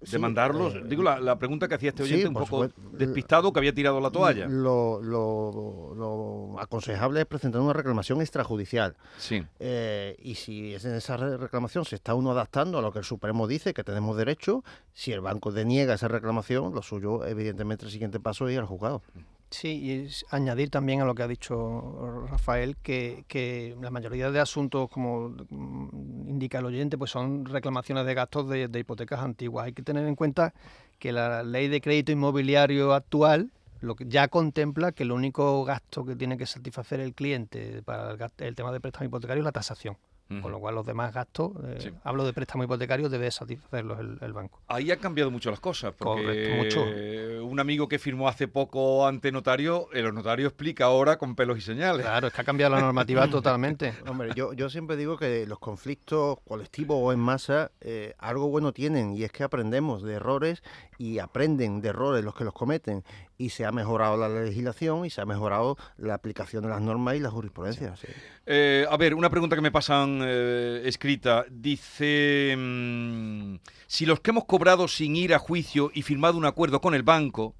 demandarlos. 0.00 0.74
eh, 0.74 0.82
Digo, 0.86 1.02
la, 1.02 1.20
la 1.20 1.38
pregunta 1.38 1.68
que 1.68 1.74
hacía 1.74 1.90
este 1.90 2.04
sí, 2.04 2.12
oyente 2.14 2.28
un 2.28 2.34
poco 2.34 2.46
supuesto. 2.68 2.80
despistado 2.98 3.52
que 3.52 3.58
había 3.60 3.74
tirado 3.74 4.00
la 4.00 4.10
toalla. 4.10 4.46
Lo, 4.46 5.00
lo- 5.02 5.94
lo 5.94 6.60
aconsejable 6.60 7.20
es 7.20 7.26
presentar 7.26 7.60
una 7.60 7.72
reclamación 7.72 8.20
extrajudicial. 8.20 8.96
Sí. 9.18 9.44
Eh, 9.58 10.16
y 10.22 10.34
si 10.36 10.74
es 10.74 10.84
en 10.84 10.94
esa 10.94 11.16
re- 11.16 11.36
reclamación 11.36 11.84
se 11.84 11.96
está 11.96 12.14
uno 12.14 12.30
adaptando 12.30 12.78
a 12.78 12.82
lo 12.82 12.92
que 12.92 12.98
el 13.00 13.04
Supremo 13.04 13.46
dice, 13.46 13.74
que 13.74 13.84
tenemos 13.84 14.16
derecho, 14.16 14.64
si 14.92 15.12
el 15.12 15.20
banco 15.20 15.52
deniega 15.52 15.94
esa 15.94 16.08
reclamación, 16.08 16.74
lo 16.74 16.82
suyo, 16.82 17.24
evidentemente, 17.24 17.84
el 17.86 17.90
siguiente 17.90 18.20
paso 18.20 18.46
es 18.48 18.54
ir 18.54 18.60
al 18.60 18.66
juzgado. 18.66 19.02
Sí, 19.50 19.68
y 19.68 20.08
añadir 20.30 20.70
también 20.70 21.00
a 21.00 21.04
lo 21.04 21.14
que 21.14 21.22
ha 21.22 21.28
dicho 21.28 22.26
Rafael 22.28 22.76
que, 22.78 23.24
que 23.28 23.76
la 23.80 23.90
mayoría 23.90 24.30
de 24.30 24.40
asuntos, 24.40 24.90
como 24.90 25.34
indica 25.50 26.58
el 26.58 26.66
oyente, 26.66 26.98
pues 26.98 27.12
son 27.12 27.44
reclamaciones 27.44 28.04
de 28.06 28.14
gastos 28.14 28.48
de, 28.48 28.68
de 28.68 28.78
hipotecas 28.80 29.20
antiguas. 29.20 29.66
Hay 29.66 29.72
que 29.72 29.82
tener 29.82 30.04
en 30.06 30.16
cuenta 30.16 30.52
que 30.98 31.12
la 31.12 31.42
ley 31.44 31.68
de 31.68 31.80
crédito 31.80 32.10
inmobiliario 32.12 32.92
actual 32.92 33.50
lo 33.80 33.94
que 33.94 34.06
ya 34.06 34.28
contempla 34.28 34.92
que 34.92 35.02
el 35.02 35.12
único 35.12 35.64
gasto 35.64 36.04
que 36.04 36.16
tiene 36.16 36.38
que 36.38 36.46
satisfacer 36.46 37.00
el 37.00 37.14
cliente 37.14 37.82
para 37.82 38.12
el, 38.12 38.18
el 38.38 38.54
tema 38.54 38.72
de 38.72 38.80
préstamo 38.80 39.06
hipotecario 39.06 39.42
es 39.42 39.44
la 39.44 39.52
tasación. 39.52 39.96
Con 40.42 40.50
lo 40.50 40.58
cual 40.58 40.74
los 40.74 40.84
demás 40.84 41.14
gastos, 41.14 41.52
eh, 41.64 41.76
Sí. 41.78 41.90
hablo 42.02 42.24
de 42.24 42.32
préstamo 42.32 42.64
hipotecario, 42.64 43.08
debe 43.08 43.30
satisfacerlos 43.30 44.00
el, 44.00 44.18
el 44.20 44.32
banco. 44.32 44.60
Ahí 44.66 44.90
ha 44.90 44.96
cambiado 44.96 45.30
mucho 45.30 45.50
las 45.52 45.60
cosas, 45.60 45.94
porque 45.96 46.22
Correcto, 46.22 46.56
mucho. 46.56 47.44
un 47.46 47.60
amigo 47.60 47.86
que 47.86 48.00
firmó 48.00 48.26
hace 48.28 48.48
poco 48.48 49.06
ante 49.06 49.30
notario, 49.30 49.88
el 49.92 50.12
notario 50.12 50.48
explica 50.48 50.86
ahora 50.86 51.16
con 51.16 51.36
pelos 51.36 51.58
y 51.58 51.60
señales. 51.60 52.02
Claro, 52.04 52.26
es 52.26 52.32
que 52.32 52.40
ha 52.40 52.44
cambiado 52.44 52.74
la 52.74 52.80
normativa 52.80 53.28
totalmente. 53.30 53.94
Hombre, 54.08 54.30
yo, 54.34 54.52
yo 54.52 54.68
siempre 54.68 54.96
digo 54.96 55.16
que 55.16 55.46
los 55.46 55.60
conflictos 55.60 56.38
colectivos 56.44 56.96
o 57.00 57.12
en 57.12 57.20
masa 57.20 57.70
eh, 57.80 58.14
algo 58.18 58.48
bueno 58.48 58.72
tienen 58.72 59.14
y 59.14 59.22
es 59.22 59.30
que 59.30 59.44
aprendemos 59.44 60.02
de 60.02 60.14
errores 60.14 60.62
y 60.98 61.20
aprenden 61.20 61.80
de 61.80 61.90
errores 61.90 62.24
los 62.24 62.34
que 62.34 62.42
los 62.44 62.52
cometen 62.52 63.04
y 63.38 63.50
se 63.50 63.64
ha 63.64 63.72
mejorado 63.72 64.16
la 64.16 64.28
legislación 64.28 65.04
y 65.04 65.10
se 65.10 65.20
ha 65.20 65.26
mejorado 65.26 65.76
la 65.98 66.14
aplicación 66.14 66.62
de 66.62 66.70
las 66.70 66.80
normas 66.80 67.16
y 67.16 67.20
la 67.20 67.30
jurisprudencia. 67.30 67.96
sí. 67.96 68.08
Eh, 68.46 68.86
a 68.88 68.96
ver, 68.96 69.14
una 69.14 69.28
pregunta 69.28 69.56
que 69.56 69.62
me 69.62 69.72
pasan 69.72 70.20
eh, 70.22 70.82
escrita. 70.84 71.44
Dice, 71.50 72.54
mm, 72.56 73.56
si 73.86 74.06
los 74.06 74.20
que 74.20 74.30
hemos 74.30 74.44
cobrado 74.44 74.88
sin 74.88 75.16
ir 75.16 75.34
a 75.34 75.38
juicio 75.38 75.90
y 75.92 76.02
firmado 76.02 76.38
un 76.38 76.46
acuerdo 76.46 76.80
con 76.80 76.94
el 76.94 77.02
banco, 77.02 77.54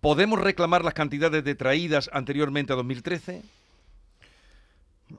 ¿podemos 0.00 0.40
reclamar 0.40 0.84
las 0.84 0.94
cantidades 0.94 1.44
detraídas 1.44 2.10
anteriormente 2.12 2.72
a 2.72 2.76
2013? 2.76 3.42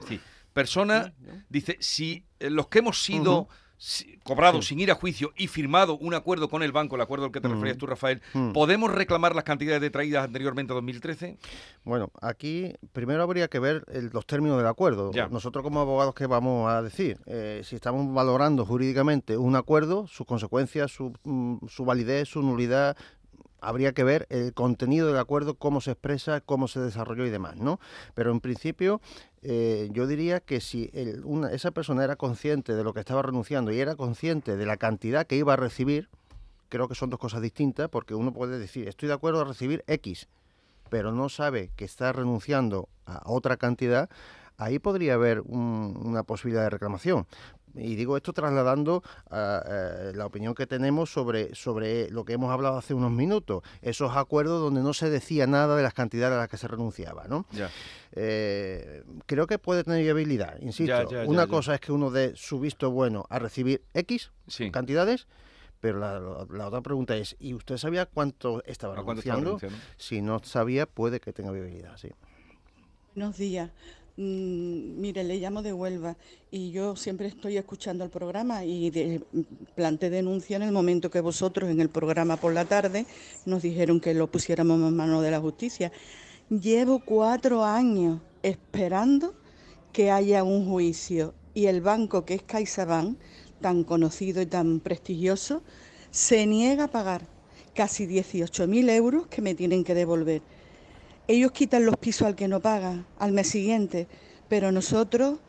Sí. 0.07 0.19
Persona 0.53 1.13
dice, 1.49 1.77
si 1.79 2.25
eh, 2.39 2.49
los 2.49 2.67
que 2.67 2.79
hemos 2.79 3.01
sido 3.01 3.47
cobrados 4.23 4.67
sin 4.67 4.79
ir 4.79 4.91
a 4.91 4.95
juicio 4.95 5.31
y 5.35 5.47
firmado 5.47 5.97
un 5.97 6.13
acuerdo 6.13 6.49
con 6.49 6.61
el 6.63 6.71
banco, 6.71 6.95
el 6.95 7.01
acuerdo 7.01 7.25
al 7.25 7.31
que 7.31 7.41
te 7.41 7.47
Ujú. 7.47 7.55
referías 7.55 7.77
tú, 7.77 7.87
Rafael, 7.87 8.21
Mm. 8.33 8.51
¿podemos 8.51 8.91
reclamar 8.91 9.35
las 9.35 9.43
cantidades 9.43 9.81
detraídas 9.81 10.25
anteriormente 10.25 10.71
a 10.73 10.75
2013? 10.75 11.37
Bueno, 11.83 12.11
aquí 12.21 12.73
primero 12.93 13.23
habría 13.23 13.47
que 13.47 13.59
ver 13.59 13.83
el- 13.91 14.09
los 14.13 14.25
términos 14.27 14.57
del 14.57 14.67
acuerdo. 14.67 15.11
Ya. 15.11 15.27
Nosotros 15.29 15.63
como 15.63 15.79
abogados, 15.79 16.13
¿qué 16.13 16.27
vamos 16.27 16.69
a 16.71 16.81
decir? 16.81 17.17
Eh, 17.25 17.61
si 17.63 17.75
estamos 17.75 18.13
valorando 18.13 18.65
jurídicamente 18.65 19.35
un 19.37 19.55
acuerdo, 19.55 20.05
sus 20.07 20.27
consecuencias, 20.27 20.91
su, 20.91 21.13
mm, 21.23 21.65
su 21.67 21.83
validez, 21.83 22.29
su 22.29 22.41
nulidad, 22.43 22.95
habría 23.61 23.93
que 23.93 24.03
ver 24.03 24.25
el 24.29 24.53
contenido 24.53 25.07
del 25.07 25.17
acuerdo, 25.17 25.53
cómo 25.55 25.79
se 25.79 25.91
expresa, 25.91 26.41
cómo 26.41 26.67
se 26.67 26.79
desarrolló 26.79 27.25
y 27.25 27.29
demás, 27.29 27.57
¿no? 27.57 27.79
Pero 28.15 28.31
en 28.31 28.39
principio, 28.41 28.99
eh, 29.43 29.87
yo 29.91 30.07
diría 30.07 30.39
que 30.39 30.59
si 30.59 30.91
esa 31.51 31.71
persona 31.71 32.03
era 32.03 32.15
consciente 32.15 32.73
de 32.75 32.83
lo 32.83 32.93
que 32.93 32.99
estaba 32.99 33.21
renunciando 33.21 33.71
y 33.71 33.79
era 33.79 33.95
consciente 33.95 34.57
de 34.57 34.65
la 34.65 34.77
cantidad 34.77 35.25
que 35.27 35.37
iba 35.37 35.53
a 35.53 35.57
recibir, 35.57 36.09
creo 36.69 36.87
que 36.87 36.95
son 36.95 37.09
dos 37.09 37.19
cosas 37.19 37.41
distintas, 37.41 37.87
porque 37.89 38.15
uno 38.15 38.33
puede 38.33 38.57
decir, 38.57 38.87
estoy 38.87 39.07
de 39.07 39.13
acuerdo 39.13 39.41
a 39.41 39.45
recibir 39.45 39.83
X, 39.87 40.27
pero 40.89 41.11
no 41.11 41.29
sabe 41.29 41.69
que 41.75 41.85
está 41.85 42.11
renunciando 42.11 42.89
a 43.05 43.21
otra 43.25 43.57
cantidad, 43.57 44.09
ahí 44.57 44.79
podría 44.79 45.15
haber 45.15 45.41
un- 45.41 45.99
una 46.03 46.23
posibilidad 46.23 46.63
de 46.63 46.69
reclamación. 46.69 47.25
Y 47.73 47.95
digo 47.95 48.17
esto 48.17 48.33
trasladando 48.33 49.01
eh, 49.31 50.11
la 50.13 50.25
opinión 50.25 50.53
que 50.53 50.67
tenemos 50.67 51.11
sobre, 51.11 51.55
sobre 51.55 52.09
lo 52.09 52.25
que 52.25 52.33
hemos 52.33 52.51
hablado 52.51 52.77
hace 52.77 52.93
unos 52.93 53.11
minutos, 53.11 53.63
esos 53.81 54.15
acuerdos 54.15 54.61
donde 54.61 54.81
no 54.81 54.93
se 54.93 55.09
decía 55.09 55.47
nada 55.47 55.75
de 55.75 55.83
las 55.83 55.93
cantidades 55.93 56.35
a 56.35 56.39
las 56.39 56.49
que 56.49 56.57
se 56.57 56.67
renunciaba. 56.67 57.27
¿no? 57.27 57.45
Ya. 57.51 57.69
Eh, 58.13 59.03
creo 59.25 59.47
que 59.47 59.57
puede 59.59 59.83
tener 59.83 60.01
viabilidad, 60.03 60.59
insisto. 60.59 60.85
Ya, 60.85 61.03
ya, 61.09 61.23
ya, 61.23 61.29
una 61.29 61.43
ya. 61.45 61.47
cosa 61.49 61.75
es 61.75 61.79
que 61.79 61.91
uno 61.91 62.11
dé 62.11 62.33
su 62.35 62.59
visto 62.59 62.91
bueno 62.91 63.25
a 63.29 63.39
recibir 63.39 63.83
X 63.93 64.31
Sí. 64.47 64.69
cantidades, 64.71 65.27
pero 65.79 65.97
la, 65.99 66.19
la 66.19 66.67
otra 66.67 66.81
pregunta 66.81 67.15
es, 67.15 67.35
¿y 67.39 67.53
usted 67.53 67.77
sabía 67.77 68.05
cuánto 68.05 68.61
estaba 68.65 68.93
¿A 68.99 69.03
cuánto 69.03 69.21
estaba 69.21 69.39
renunciando? 69.39 69.57
renunciando? 69.59 69.77
Si 69.97 70.21
no 70.21 70.39
sabía, 70.43 70.85
puede 70.85 71.19
que 71.19 71.31
tenga 71.33 71.51
viabilidad, 71.51 71.95
sí. 71.97 72.09
Buenos 73.15 73.37
días. 73.37 73.71
Mm, 74.17 74.99
mire, 74.99 75.23
le 75.23 75.37
llamo 75.37 75.61
de 75.61 75.71
Huelva 75.73 76.17
y 76.51 76.71
yo 76.71 76.95
siempre 76.97 77.27
estoy 77.27 77.57
escuchando 77.57 78.03
el 78.03 78.09
programa 78.09 78.65
y 78.65 78.89
de- 78.89 79.21
planté 79.75 80.09
denuncia 80.09 80.57
en 80.57 80.63
el 80.63 80.71
momento 80.73 81.09
que 81.09 81.21
vosotros 81.21 81.69
en 81.69 81.79
el 81.79 81.89
programa 81.89 82.35
por 82.37 82.53
la 82.53 82.65
tarde 82.65 83.05
nos 83.45 83.61
dijeron 83.61 83.99
que 84.01 84.13
lo 84.13 84.27
pusiéramos 84.29 84.77
en 84.81 84.95
manos 84.95 85.23
de 85.23 85.31
la 85.31 85.39
justicia. 85.39 85.91
Llevo 86.49 86.99
cuatro 86.99 87.63
años 87.63 88.19
esperando 88.43 89.33
que 89.93 90.11
haya 90.11 90.43
un 90.43 90.67
juicio 90.69 91.33
y 91.53 91.67
el 91.67 91.81
banco 91.81 92.25
que 92.25 92.33
es 92.35 92.43
CaixaBank, 92.43 93.17
tan 93.61 93.83
conocido 93.83 94.41
y 94.41 94.45
tan 94.45 94.79
prestigioso, 94.81 95.61
se 96.11 96.45
niega 96.47 96.85
a 96.85 96.91
pagar 96.91 97.27
casi 97.73 98.05
18.000 98.05 98.89
euros 98.89 99.27
que 99.27 99.41
me 99.41 99.55
tienen 99.55 99.83
que 99.85 99.95
devolver. 99.95 100.41
Ellos 101.27 101.51
quitan 101.51 101.85
los 101.85 101.97
pisos 101.97 102.27
al 102.27 102.35
que 102.35 102.47
no 102.47 102.59
paga 102.59 103.05
al 103.19 103.31
mes 103.31 103.47
siguiente, 103.47 104.07
pero 104.49 104.71
nosotros 104.71 105.39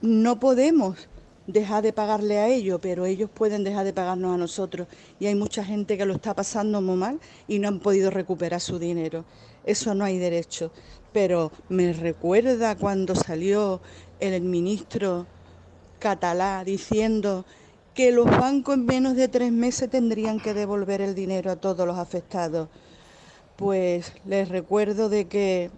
no 0.00 0.40
podemos 0.40 1.08
dejar 1.46 1.82
de 1.82 1.92
pagarle 1.92 2.38
a 2.38 2.48
ellos, 2.48 2.80
pero 2.82 3.06
ellos 3.06 3.30
pueden 3.32 3.64
dejar 3.64 3.84
de 3.84 3.92
pagarnos 3.92 4.34
a 4.34 4.36
nosotros. 4.36 4.88
Y 5.18 5.26
hay 5.26 5.34
mucha 5.34 5.64
gente 5.64 5.96
que 5.96 6.04
lo 6.04 6.14
está 6.14 6.34
pasando 6.34 6.80
muy 6.80 6.96
mal 6.96 7.20
y 7.48 7.58
no 7.58 7.68
han 7.68 7.80
podido 7.80 8.10
recuperar 8.10 8.60
su 8.60 8.78
dinero. 8.78 9.24
Eso 9.64 9.94
no 9.94 10.04
hay 10.04 10.18
derecho. 10.18 10.72
Pero 11.12 11.52
me 11.68 11.92
recuerda 11.92 12.76
cuando 12.76 13.14
salió 13.14 13.80
el 14.20 14.42
ministro 14.42 15.26
catalá 15.98 16.64
diciendo 16.64 17.44
que 17.94 18.10
los 18.10 18.26
bancos 18.26 18.74
en 18.74 18.86
menos 18.86 19.14
de 19.14 19.28
tres 19.28 19.52
meses 19.52 19.90
tendrían 19.90 20.40
que 20.40 20.54
devolver 20.54 21.00
el 21.00 21.14
dinero 21.14 21.50
a 21.50 21.56
todos 21.56 21.86
los 21.86 21.98
afectados 21.98 22.68
pues 23.62 24.12
les 24.26 24.48
recuerdo 24.48 25.08
de 25.08 25.28
que 25.28 25.70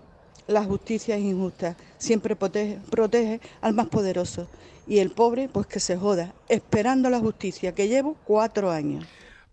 la 0.47 0.65
justicia 0.65 1.17
es 1.17 1.23
injusta, 1.23 1.77
siempre 1.99 2.35
protege, 2.35 2.79
protege 2.91 3.43
al 3.61 3.75
más 3.75 3.89
poderoso 3.89 4.49
y 4.87 5.01
el 5.01 5.11
pobre 5.11 5.51
pues 5.53 5.67
que 5.67 5.81
se 5.81 5.99
joda, 5.99 6.33
esperando 6.49 7.11
la 7.11 7.21
justicia, 7.21 7.75
que 7.75 7.87
llevo 7.87 8.17
cuatro 8.25 8.71
años. 8.71 9.05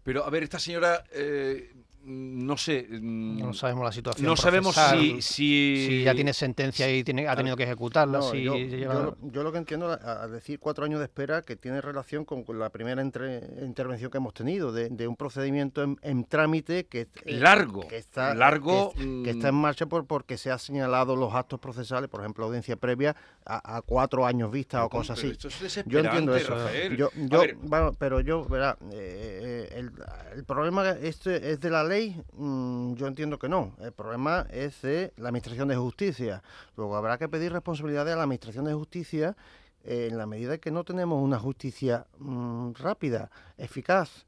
Pero, 0.06 0.24
a 0.24 0.30
ver, 0.30 0.44
esta 0.44 0.60
señora, 0.60 1.04
eh, 1.12 1.74
no 2.04 2.58
sé... 2.58 2.88
mm, 2.90 3.38
No 3.40 3.54
sabemos 3.54 3.86
la 3.86 3.92
situación. 3.92 4.26
no 4.26 4.36
sabemos 4.36 4.76
si, 4.76 5.22
si... 5.22 5.86
si 5.88 6.04
ya 6.04 6.14
tiene 6.16 6.34
sentencia 6.34 6.90
y 6.94 7.04
tiene, 7.04 7.28
ha 7.28 7.36
tenido 7.36 7.56
que 7.56 7.64
ejecutarla. 7.64 8.20
No, 8.20 8.32
si 8.32 8.44
yo, 8.44 8.56
lleva- 8.56 8.94
yo 8.94 9.04
lo, 9.04 9.18
yo 9.32 9.44
lo 9.44 9.52
que 9.52 9.58
entiendo 9.60 9.90
a- 9.92 10.28
decir 10.28 10.60
cuatro 10.60 10.86
años 10.86 11.00
de 11.00 11.06
espera 11.06 11.42
que 11.44 11.56
tiene 11.56 11.80
relación 11.82 12.26
con, 12.26 12.44
la 12.58 12.70
primera 12.70 13.02
entre- 13.02 13.42
intervención 13.62 14.10
que 14.10 14.18
hemos 14.18 14.34
tenido 14.34 14.72
de, 14.72 14.90
de 14.90 15.08
un 15.08 15.16
procedimiento 15.16 15.84
en, 15.84 15.98
en 16.02 16.24
trámite 16.26 16.86
que 16.86 17.02
eh, 17.26 17.34
Largo, 17.38 17.88
que 17.88 17.98
está 17.98 18.34
largo, 18.34 18.94
que, 18.94 19.06
mm. 19.06 19.24
que 19.24 19.30
está 19.32 19.50
en 19.50 19.56
marcha 19.56 19.86
por 19.86 20.06
porque 20.06 20.38
se 20.38 20.50
ha 20.52 20.58
señalado 20.58 21.16
los 21.16 21.34
actos 21.36 21.60
procesales 21.60 22.10
por 22.10 22.22
ejemplo 22.22 22.46
audiencia 22.46 22.76
previa 22.78 23.16
a, 23.46 23.78
a 23.78 23.82
cuatro 23.82 24.26
años 24.26 24.52
vista 24.52 24.84
o 24.86 24.90
cosas 24.90 25.18
así 25.20 25.28
esto 25.28 25.48
es 25.50 25.84
yo 25.86 26.00
entiendo 26.00 26.36
eso 26.36 26.56
Rafael. 26.56 26.98
yo, 26.98 27.08
A 27.08 27.12
yo- 27.28 27.40
ver, 27.42 27.56
bueno, 27.62 27.92
pero 27.98 28.22
yo 28.22 28.46
verá 28.46 28.78
eh, 28.92 29.70
el, 29.76 29.92
el 30.36 30.44
problema 30.46 30.90
este 30.92 31.52
es 31.52 31.60
de 31.60 31.70
la 31.70 31.84
ley 31.84 31.91
mm, 32.34 32.94
yo 32.96 33.08
entiendo 33.08 33.38
que 33.38 33.50
no 33.50 33.76
el 33.82 33.92
problema 33.92 34.48
es 34.52 34.82
de 34.82 35.14
la 35.18 35.30
administración 35.30 35.68
de 35.68 35.76
justicia 35.76 36.42
luego 36.78 36.96
habrá 36.96 37.18
que 37.18 37.28
pedir 37.30 37.52
responsabilidades 37.52 38.14
a 38.14 38.18
la 38.18 38.24
administración 38.24 38.66
de 38.66 38.74
justicia 38.74 39.36
eh, 39.84 40.08
en 40.10 40.18
la 40.18 40.26
medida 40.26 40.58
que 40.58 40.72
no 40.72 40.84
tenemos 40.84 41.22
una 41.22 41.40
justicia 41.40 42.06
mm, 42.20 42.74
rápida 42.74 43.30
eficaz 43.58 44.26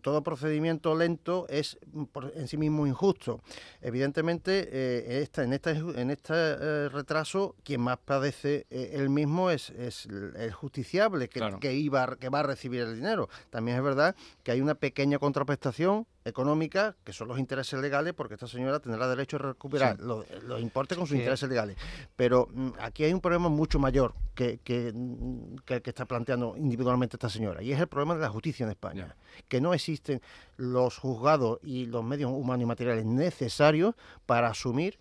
todo 0.00 0.22
procedimiento 0.22 0.94
lento 0.96 1.44
es 1.48 1.76
mm, 1.92 2.04
por- 2.04 2.32
en 2.36 2.46
sí 2.46 2.56
mismo 2.56 2.86
injusto. 2.86 3.40
Evidentemente, 3.80 4.68
eh, 4.70 5.22
esta, 5.22 5.42
en 5.42 5.52
este, 5.52 5.70
en 5.72 6.10
este 6.12 6.32
eh, 6.36 6.88
retraso, 6.88 7.56
quien 7.64 7.80
más 7.80 7.98
padece 7.98 8.64
eh, 8.70 8.90
él 8.94 9.10
mismo 9.10 9.50
es, 9.50 9.70
es 9.70 10.06
el 10.06 10.52
justiciable 10.52 11.28
que, 11.28 11.40
Claro. 11.40 11.58
que, 11.58 11.74
iba, 11.74 12.14
que 12.16 12.28
va 12.28 12.38
a 12.40 12.42
recibir 12.44 12.82
el 12.82 12.94
dinero. 12.94 13.28
También 13.50 13.76
es 13.76 13.82
verdad 13.82 14.14
que 14.44 14.52
hay 14.52 14.60
una 14.60 14.76
pequeña 14.76 15.18
contraprestación 15.18 16.06
económica, 16.24 16.96
que 17.04 17.12
son 17.12 17.28
los 17.28 17.38
intereses 17.38 17.78
legales, 17.80 18.14
porque 18.14 18.34
esta 18.34 18.46
señora 18.46 18.80
tendrá 18.80 19.08
derecho 19.08 19.36
a 19.36 19.40
recuperar 19.40 19.98
los, 20.00 20.26
importes 20.60 20.96
con 20.96 21.06
sus 21.06 21.16
intereses 21.16 21.48
legales. 21.48 21.76
Pero 22.16 22.48
mm, 22.52 22.70
aquí 22.80 23.04
hay 23.04 23.12
un 23.12 23.20
problema 23.20 23.48
mucho 23.48 23.78
mayor 23.78 24.14
que, 24.34 24.58
que, 24.58 24.92
mm, 24.94 25.56
que, 25.64 25.74
el 25.74 25.82
que 25.82 25.90
está 25.90 26.06
planteando 26.06 26.56
individualmente 26.56 27.16
esta 27.16 27.28
señora, 27.28 27.62
y 27.62 27.72
es 27.72 27.80
el 27.80 27.88
problema 27.88 28.14
de 28.14 28.20
la 28.20 28.30
justicia 28.30 28.64
en 28.64 28.70
España, 28.70 29.16
que 29.48 29.60
no 29.60 29.74
existen 29.74 30.20
los 30.56 30.98
juzgados 30.98 31.58
y 31.62 31.86
los 31.86 32.04
medios 32.04 32.30
humanos 32.30 32.62
y 32.62 32.66
materiales 32.66 33.04
necesarios 33.04 33.94
para 34.26 34.48
asumir 34.48 34.98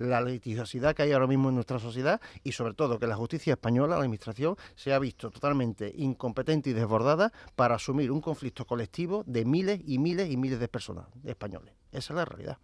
la 0.00 0.20
litigiosidad 0.20 0.94
que 0.94 1.02
hay 1.02 1.12
ahora 1.12 1.26
mismo 1.26 1.50
en 1.50 1.54
nuestra 1.54 1.78
sociedad 1.78 2.20
y 2.42 2.52
sobre 2.52 2.74
todo 2.74 2.98
que 2.98 3.06
la 3.06 3.16
justicia 3.16 3.52
española, 3.52 3.96
la 3.96 4.02
administración, 4.02 4.56
se 4.74 4.92
ha 4.92 4.98
visto 4.98 5.30
totalmente 5.30 5.92
incompetente 5.96 6.70
y 6.70 6.72
desbordada 6.72 7.32
para 7.54 7.76
asumir 7.76 8.10
un 8.10 8.20
conflicto 8.20 8.64
colectivo 8.64 9.22
de 9.26 9.44
miles 9.44 9.80
y 9.84 9.98
miles 9.98 10.30
y 10.30 10.36
miles 10.36 10.58
de 10.58 10.68
personas 10.68 11.06
españoles. 11.24 11.74
Esa 11.92 12.12
es 12.12 12.16
la 12.16 12.24
realidad. 12.24 12.58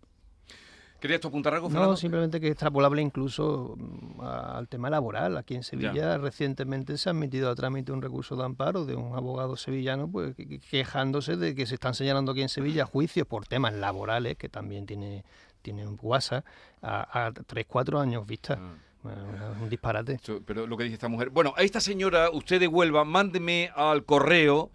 ¿Querías 1.00 1.22
apuntar 1.24 1.52
algo, 1.52 1.68
Fernando? 1.68 1.90
No, 1.90 1.96
simplemente 1.96 2.40
que 2.40 2.46
es 2.46 2.52
extrapolable 2.52 3.02
incluso 3.02 3.76
mm, 3.76 4.20
al 4.22 4.66
tema 4.68 4.88
laboral. 4.88 5.36
Aquí 5.36 5.54
en 5.54 5.62
Sevilla 5.62 6.16
recientemente 6.16 6.96
se 6.96 7.08
ha 7.08 7.12
admitido 7.12 7.50
a 7.50 7.54
trámite 7.54 7.92
un 7.92 8.00
recurso 8.00 8.34
de 8.34 8.44
amparo 8.44 8.86
de 8.86 8.96
un 8.96 9.14
abogado 9.14 9.56
sevillano 9.56 10.10
pues 10.10 10.34
quejándose 10.70 11.36
de 11.36 11.54
que 11.54 11.66
se 11.66 11.74
están 11.74 11.94
señalando 11.94 12.32
aquí 12.32 12.42
en 12.42 12.48
Sevilla 12.48 12.86
juicios 12.86 13.26
por 13.26 13.46
temas 13.46 13.74
laborales, 13.74 14.36
que 14.38 14.48
también 14.48 14.86
tiene 14.86 15.24
tienen 15.66 15.98
WhatsApp 16.00 16.46
a, 16.80 17.26
a 17.26 17.32
3, 17.32 17.66
4 17.66 17.98
años 17.98 18.24
vista. 18.24 18.56
Ah. 18.56 19.54
un 19.60 19.68
disparate. 19.68 20.20
Pero 20.46 20.66
lo 20.66 20.76
que 20.76 20.84
dice 20.84 20.94
esta 20.94 21.08
mujer. 21.08 21.30
Bueno, 21.30 21.54
a 21.56 21.62
esta 21.62 21.80
señora, 21.80 22.30
usted 22.30 22.60
de 22.60 22.68
Huelva, 22.68 23.04
mándeme 23.04 23.70
al 23.74 24.04
correo 24.04 24.70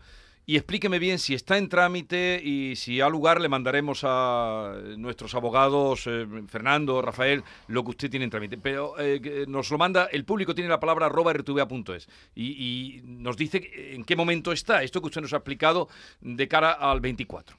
y 0.46 0.58
explíqueme 0.58 1.00
bien 1.00 1.18
si 1.18 1.34
está 1.34 1.58
en 1.58 1.70
trámite 1.70 2.42
y 2.44 2.76
si 2.76 3.00
ha 3.00 3.08
lugar 3.08 3.40
le 3.40 3.48
mandaremos 3.48 4.02
a 4.04 4.74
nuestros 4.98 5.34
abogados, 5.34 6.08
eh, 6.08 6.28
Fernando, 6.48 7.02
Rafael, 7.02 7.44
lo 7.68 7.84
que 7.86 7.92
usted 7.92 8.10
tiene 8.10 8.26
en 8.26 8.32
trámite. 8.32 8.58
Pero 8.58 8.96
eh, 9.00 9.46
nos 9.48 9.72
lo 9.72 9.78
manda, 9.78 10.10
el 10.12 10.26
público 10.26 10.54
tiene 10.54 10.70
la 10.70 10.80
palabra 10.80 11.06
arroba 11.06 11.32
rtva.es 11.32 12.10
y, 12.36 12.52
y 12.52 13.02
nos 13.06 13.38
dice 13.38 13.62
en 13.96 14.04
qué 14.04 14.18
momento 14.18 14.52
está 14.52 14.84
esto 14.84 15.00
que 15.00 15.08
usted 15.08 15.22
nos 15.22 15.32
ha 15.32 15.38
explicado 15.38 15.88
de 16.20 16.48
cara 16.50 16.72
al 16.74 17.00
24. 17.00 17.56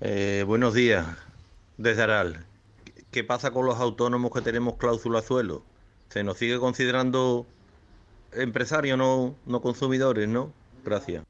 Eh, 0.00 0.44
buenos 0.46 0.74
días 0.74 1.06
desde 1.76 2.02
Aral. 2.02 2.46
¿Qué 3.10 3.24
pasa 3.24 3.50
con 3.50 3.66
los 3.66 3.78
autónomos 3.78 4.32
que 4.32 4.40
tenemos 4.40 4.76
cláusula 4.76 5.22
suelo? 5.22 5.62
¿Se 6.08 6.24
nos 6.24 6.38
sigue 6.38 6.58
considerando 6.58 7.46
empresarios, 8.32 8.98
no, 8.98 9.34
no 9.46 9.60
consumidores, 9.60 10.28
no? 10.28 10.52
Gracias. 10.84 11.24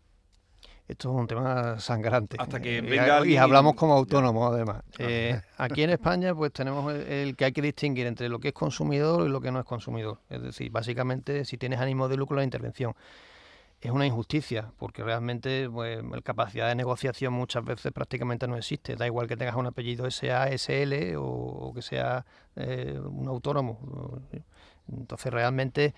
Esto 0.86 1.10
es 1.10 1.20
un 1.20 1.26
tema 1.26 1.78
sangrante. 1.80 2.36
Hasta 2.38 2.60
que 2.60 2.82
venga 2.82 3.26
y, 3.26 3.38
hablamos 3.38 3.74
como 3.74 3.94
autónomos, 3.94 4.52
además. 4.52 4.82
Eh, 4.98 5.40
aquí 5.56 5.82
en 5.82 5.90
España, 5.90 6.34
pues 6.34 6.52
tenemos 6.52 6.92
el, 6.92 7.36
que 7.36 7.46
hay 7.46 7.52
que 7.52 7.62
distinguir 7.62 8.06
entre 8.06 8.28
lo 8.28 8.38
que 8.38 8.48
es 8.48 8.54
consumidor 8.54 9.26
y 9.26 9.30
lo 9.30 9.40
que 9.40 9.50
no 9.50 9.60
es 9.60 9.64
consumidor. 9.64 10.18
Es 10.28 10.42
decir, 10.42 10.70
básicamente, 10.70 11.46
si 11.46 11.56
tienes 11.56 11.80
ánimo 11.80 12.06
de 12.08 12.18
lucro, 12.18 12.36
la 12.36 12.44
intervención 12.44 12.94
es 13.84 13.90
una 13.90 14.06
injusticia, 14.06 14.72
porque 14.78 15.04
realmente 15.04 15.68
pues, 15.68 16.02
la 16.02 16.22
capacidad 16.22 16.68
de 16.68 16.74
negociación 16.74 17.34
muchas 17.34 17.62
veces 17.64 17.92
prácticamente 17.92 18.48
no 18.48 18.56
existe. 18.56 18.96
Da 18.96 19.06
igual 19.06 19.28
que 19.28 19.36
tengas 19.36 19.56
un 19.56 19.66
apellido 19.66 20.10
SA, 20.10 20.48
SL 20.56 21.16
o, 21.18 21.70
que 21.74 21.82
sea 21.82 22.24
eh, 22.56 22.98
un 22.98 23.28
autónomo. 23.28 24.22
Entonces 24.88 25.30
realmente 25.30 25.94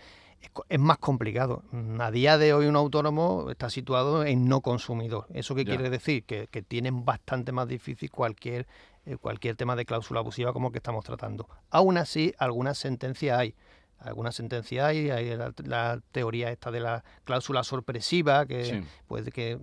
es, 0.68 0.80
más 0.80 0.98
complicado. 0.98 1.62
A 2.00 2.10
día 2.10 2.38
de 2.38 2.52
hoy 2.54 2.66
un 2.66 2.74
autónomo 2.74 3.50
está 3.52 3.70
situado 3.70 4.24
en 4.24 4.48
no 4.48 4.62
consumidor. 4.62 5.26
¿Eso 5.32 5.54
qué 5.54 5.64
quiere 5.64 5.88
decir? 5.88 6.24
Que, 6.24 6.48
tienen 6.66 7.04
bastante 7.04 7.52
más 7.52 7.68
difícil 7.68 8.10
cualquier, 8.10 8.66
eh, 9.04 9.16
cualquier 9.16 9.54
tema 9.54 9.76
de 9.76 9.84
cláusula 9.84 10.20
abusiva 10.20 10.52
como 10.52 10.68
el 10.68 10.72
que 10.72 10.78
estamos 10.78 11.04
tratando. 11.04 11.48
Aún 11.70 11.98
así, 11.98 12.34
algunas 12.38 12.78
sentencias 12.78 13.38
hay 13.38 13.54
alguna 13.98 14.32
sentencia 14.32 14.86
hay, 14.86 15.10
hay 15.10 15.36
la, 15.36 16.00
teoría 16.12 16.50
esta 16.50 16.70
de 16.70 16.80
la 16.80 17.04
cláusula 17.24 17.64
sorpresiva, 17.64 18.46
que 18.46 18.84
pues 19.06 19.28
que 19.30 19.58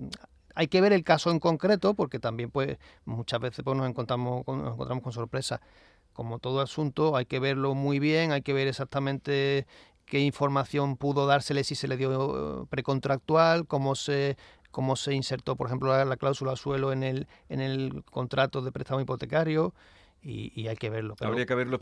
hay 0.56 0.68
que 0.68 0.82
ver 0.82 0.94
el 0.94 1.04
caso 1.04 1.32
en 1.32 1.40
concreto, 1.40 1.94
porque 1.94 2.20
también 2.20 2.52
pues 2.52 2.78
muchas 3.06 3.40
veces 3.40 3.64
pues, 3.64 3.78
nos 3.78 3.88
encontramos 3.88 4.44
con, 4.46 4.64
nos 4.64 4.74
encontramos 4.74 5.04
con 5.04 5.14
sorpresa. 5.14 5.62
Como 6.14 6.38
todo 6.38 6.62
asunto, 6.62 7.16
hay 7.16 7.26
que 7.26 7.40
verlo 7.40 7.74
muy 7.74 7.98
bien, 7.98 8.32
hay 8.32 8.44
que 8.44 8.54
ver 8.54 8.68
exactamente 8.68 9.66
qué 10.06 10.20
información 10.20 10.96
pudo 10.96 11.26
dársele 11.26 11.64
si 11.64 11.74
se 11.74 11.88
le 11.88 11.98
dio 11.98 12.62
eh, 12.64 12.66
precontractual, 12.70 13.66
cómo 13.68 13.96
se 13.96 14.38
cómo 14.70 14.96
se 14.96 15.14
insertó, 15.14 15.56
por 15.56 15.68
ejemplo, 15.68 15.90
la, 15.90 16.04
la 16.04 16.18
cláusula 16.18 16.56
suelo 16.56 16.92
en 16.92 17.04
el 17.04 17.28
en 17.50 17.62
el 17.62 18.04
contrato 18.06 18.62
de 18.62 18.72
préstamo 18.72 19.02
hipotecario 19.02 19.74
y, 20.24 20.68
hay 20.68 20.76
que 20.78 20.90
verlo. 20.90 21.16
Habría 21.20 21.46
que 21.46 21.56
verlo 21.56 21.76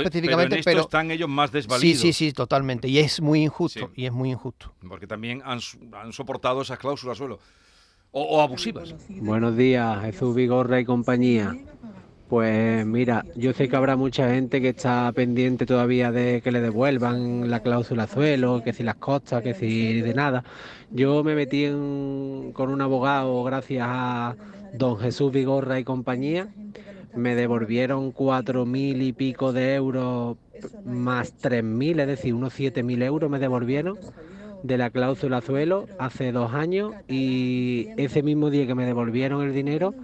específicamente, 0.00 0.60
pero, 0.64 0.82
están 0.82 1.10
ellos 1.10 1.28
más 1.28 1.50
desvalidos. 1.50 2.00
Sí, 2.00 2.12
sí, 2.12 2.12
sí, 2.12 2.32
totalmente. 2.32 2.88
Y 2.88 2.98
es 2.98 3.20
muy 3.20 3.42
injusto, 3.42 3.90
y 3.94 4.06
es 4.06 4.12
muy 4.12 4.30
injusto. 4.30 4.72
Porque 4.88 5.06
también 5.06 5.42
han, 5.44 5.60
soportado 6.12 6.62
esas 6.62 6.78
cláusulas 6.78 7.18
suelo. 7.18 7.38
O, 8.12 8.42
abusivas. 8.42 8.94
Buenos 9.08 9.56
días, 9.56 10.02
Jesús 10.02 10.34
Vigorra 10.34 10.78
y 10.78 10.84
compañía. 10.84 11.56
Pues 12.28 12.86
mira, 12.86 13.26
yo 13.36 13.52
sé 13.52 13.68
que 13.68 13.76
habrá 13.76 13.96
mucha 13.96 14.30
gente 14.30 14.62
que 14.62 14.70
está 14.70 15.12
pendiente 15.12 15.66
todavía 15.66 16.10
de 16.10 16.40
que 16.42 16.50
le 16.50 16.60
devuelvan 16.60 17.50
la 17.50 17.60
cláusula 17.60 18.06
suelo, 18.06 18.62
que 18.62 18.72
si 18.72 18.82
las 18.82 18.96
costas, 18.96 19.42
que 19.42 19.54
si 19.54 20.00
de 20.00 20.14
nada. 20.14 20.44
Yo 20.90 21.22
me 21.24 21.34
metí 21.34 21.66
con 22.54 22.70
un 22.70 22.80
abogado 22.80 23.42
gracias 23.44 23.86
a 23.86 24.36
don 24.74 24.98
Jesús 24.98 25.30
Vigorra 25.32 25.78
y 25.78 25.84
compañía 25.84 26.48
me 27.14 27.34
devolvieron 27.34 28.12
cuatro 28.12 28.66
mil 28.66 29.02
y 29.02 29.12
pico 29.12 29.52
de 29.52 29.74
euros 29.74 30.36
más 30.84 31.32
tres 31.32 31.64
mil, 31.64 32.00
es 32.00 32.06
decir, 32.06 32.34
unos 32.34 32.52
siete 32.52 32.82
mil 32.82 33.02
euros 33.02 33.30
me 33.30 33.38
devolvieron 33.38 33.98
de 34.62 34.78
la 34.78 34.90
cláusula 34.90 35.40
suelo 35.40 35.86
hace 35.98 36.32
dos 36.32 36.52
años 36.52 36.94
y 37.08 37.88
ese 37.96 38.22
mismo 38.22 38.50
día 38.50 38.66
que 38.66 38.74
me 38.74 38.86
devolvieron 38.86 39.42
el 39.42 39.52
dinero 39.52 39.94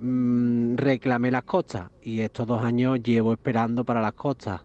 mm, 0.00 0.76
reclamé 0.76 1.30
las 1.30 1.44
costas. 1.44 1.90
Y 2.02 2.20
estos 2.20 2.46
dos 2.46 2.62
años 2.62 3.02
llevo 3.02 3.32
esperando 3.32 3.84
para 3.84 4.00
las 4.00 4.12
costas. 4.12 4.62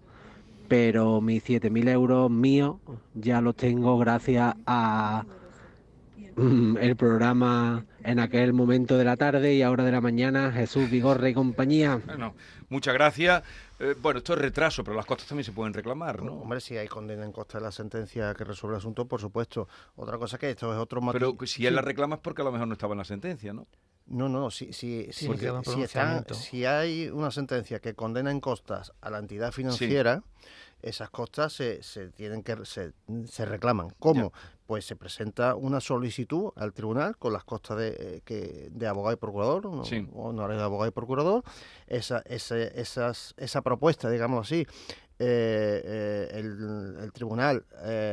Pero 0.67 1.21
mis 1.21 1.43
siete 1.43 1.69
mil 1.69 1.87
euros 1.87 2.29
míos 2.31 2.77
ya 3.13 3.41
los 3.41 3.55
tengo 3.55 3.97
gracias 3.97 4.55
a 4.65 5.25
el 6.37 6.95
programa 6.95 7.85
en 8.03 8.19
aquel 8.19 8.53
momento 8.53 8.97
de 8.97 9.03
la 9.03 9.17
tarde 9.17 9.53
y 9.53 9.61
ahora 9.61 9.83
de 9.83 9.91
la 9.91 10.01
mañana, 10.01 10.51
Jesús 10.51 10.89
Vigorre 10.89 11.31
y 11.31 11.33
compañía. 11.33 12.01
Bueno, 12.05 12.35
muchas 12.69 12.93
gracias. 12.93 13.43
Eh, 13.79 13.95
bueno, 14.01 14.19
esto 14.19 14.33
es 14.33 14.39
retraso, 14.39 14.83
pero 14.83 14.95
las 14.95 15.05
costas 15.05 15.27
también 15.27 15.45
se 15.45 15.51
pueden 15.51 15.73
reclamar, 15.73 16.21
¿no? 16.21 16.33
hombre, 16.35 16.61
si 16.61 16.77
hay 16.77 16.87
condena 16.87 17.25
en 17.25 17.31
costa 17.31 17.57
de 17.57 17.65
la 17.65 17.71
sentencia 17.71 18.33
que 18.33 18.43
resuelve 18.43 18.75
el 18.75 18.79
asunto, 18.79 19.05
por 19.05 19.19
supuesto. 19.19 19.67
Otra 19.95 20.17
cosa 20.17 20.37
que 20.37 20.49
esto 20.49 20.71
es 20.71 20.79
otro 20.79 21.01
Pero 21.11 21.35
si 21.45 21.65
él 21.65 21.75
la 21.75 21.81
reclama 21.81 22.15
es 22.15 22.21
porque 22.21 22.41
a 22.41 22.45
lo 22.45 22.51
mejor 22.51 22.67
no 22.67 22.73
estaba 22.73 22.93
en 22.93 22.99
la 22.99 23.05
sentencia, 23.05 23.53
¿no? 23.53 23.67
No, 24.05 24.27
no, 24.27 24.51
si, 24.51 24.73
si, 24.73 25.07
si, 25.11 25.29
si, 26.33 26.65
hay 26.65 27.07
una 27.07 27.31
sentencia 27.31 27.79
que 27.79 27.93
condena 27.93 28.31
en 28.31 28.41
costas 28.41 28.91
a 28.99 29.09
la 29.09 29.19
entidad 29.19 29.53
financiera, 29.53 30.23
esas 30.81 31.09
costas 31.09 31.53
se, 31.53 31.81
se 31.81 32.09
tienen 32.09 32.43
que 32.43 32.65
se, 32.65 32.91
se 33.25 33.45
reclaman. 33.45 33.91
¿Cómo? 33.99 34.33
Pues 34.65 34.85
se 34.85 34.95
presenta 34.95 35.55
una 35.55 35.79
solicitud 35.79 36.51
al 36.55 36.73
tribunal 36.73 37.17
con 37.17 37.33
las 37.33 37.43
costas 37.43 37.77
de, 37.77 37.87
eh, 37.99 38.21
que, 38.23 38.69
de 38.71 38.87
abogado 38.87 39.13
y 39.13 39.17
procurador, 39.17 39.65
no, 39.65 39.83
o 40.13 40.33
no 40.33 40.47
de 40.47 40.61
abogado 40.61 40.87
y 40.87 40.91
procurador, 40.91 41.43
esa, 41.87 42.19
esas, 42.25 43.33
esa 43.37 43.61
propuesta, 43.61 44.09
digamos 44.09 44.47
así, 44.47 44.65
eh, 45.19 45.81
eh, 45.85 46.29
el, 46.33 47.11
tribunal 47.13 47.65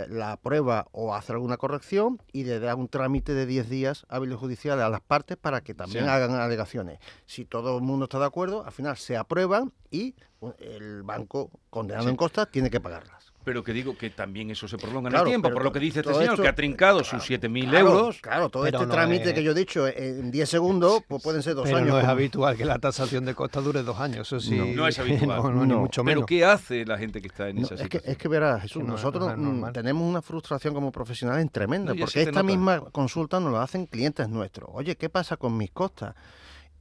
la 0.08 0.32
aprueba 0.32 0.86
o 0.92 1.14
hace 1.14 1.32
alguna 1.32 1.56
corrección 1.56 2.20
y 2.30 2.44
le 2.44 2.60
da 2.60 2.74
un 2.74 2.88
trámite 2.88 3.32
de 3.32 3.46
10 3.46 3.70
días 3.70 4.04
hábiles 4.08 4.38
judiciales 4.38 4.84
a 4.84 4.90
las 4.90 5.00
partes 5.00 5.36
para 5.36 5.62
que 5.62 5.74
también 5.74 6.08
hagan 6.08 6.32
alegaciones. 6.32 6.98
Si 7.26 7.46
todo 7.46 7.76
el 7.76 7.82
mundo 7.82 8.04
está 8.04 8.18
de 8.18 8.26
acuerdo, 8.26 8.64
al 8.64 8.72
final 8.72 8.96
se 8.96 9.16
aprueban 9.16 9.72
y 9.90 10.14
el 10.58 11.02
banco 11.02 11.50
condenado 11.70 12.08
en 12.08 12.16
costas 12.16 12.50
tiene 12.50 12.70
que 12.70 12.80
pagarlas. 12.80 13.29
Pero 13.42 13.64
que 13.64 13.72
digo 13.72 13.96
que 13.96 14.10
también 14.10 14.50
eso 14.50 14.68
se 14.68 14.76
prolonga 14.76 15.08
en 15.08 15.16
el 15.16 15.24
tiempo, 15.24 15.50
por 15.50 15.64
lo 15.64 15.72
que 15.72 15.78
dice 15.78 16.00
este 16.00 16.12
señor, 16.12 16.40
que 16.40 16.48
ha 16.48 16.54
trincado 16.54 17.02
sus 17.02 17.22
7.000 17.28 17.78
euros. 17.78 18.20
Claro, 18.20 18.50
todo 18.50 18.66
este 18.66 18.86
trámite 18.86 19.32
que 19.32 19.42
yo 19.42 19.52
he 19.52 19.54
dicho 19.54 19.86
en 19.88 20.30
10 20.30 20.48
segundos, 20.48 21.02
pues 21.08 21.22
pueden 21.22 21.42
ser 21.42 21.54
dos 21.54 21.64
pero 21.64 21.78
años. 21.78 21.88
no 21.88 22.00
es 22.00 22.04
habitual 22.04 22.56
que 22.56 22.64
la 22.64 22.78
tasación 22.78 23.24
de 23.24 23.34
costas 23.34 23.64
dure 23.64 23.82
dos 23.82 23.98
años, 23.98 24.26
eso 24.26 24.40
sí. 24.40 24.56
No, 24.74 24.86
es 24.86 24.98
habitual. 24.98 25.42
no, 25.54 25.64
ni 25.64 25.74
mucho 25.74 26.04
menos. 26.04 26.20
Pero 26.20 26.26
¿qué 26.26 26.44
hace 26.44 26.84
la 26.84 26.98
gente 26.98 27.22
que 27.22 27.28
está 27.28 27.48
en 27.48 27.58
esa 27.58 27.76
situación? 27.76 27.90
Es 27.92 28.02
que, 28.04 28.10
es 28.10 28.18
que 28.18 28.28
verás, 28.28 28.62
Jesús, 28.62 28.84
nosotros 28.84 29.32
tenemos 29.72 30.08
una 30.08 30.22
frustración 30.22 30.74
como 30.74 30.92
profesionales 30.92 31.50
tremenda, 31.50 31.94
porque 31.94 32.22
esta 32.22 32.42
misma 32.42 32.80
consulta 32.92 33.40
nos 33.40 33.52
la 33.52 33.62
hacen 33.62 33.86
clientes 33.86 34.28
nuestros. 34.28 34.68
Oye, 34.72 34.96
¿qué 34.96 35.08
pasa 35.08 35.36
con 35.36 35.56
mis 35.56 35.70
costas? 35.70 36.14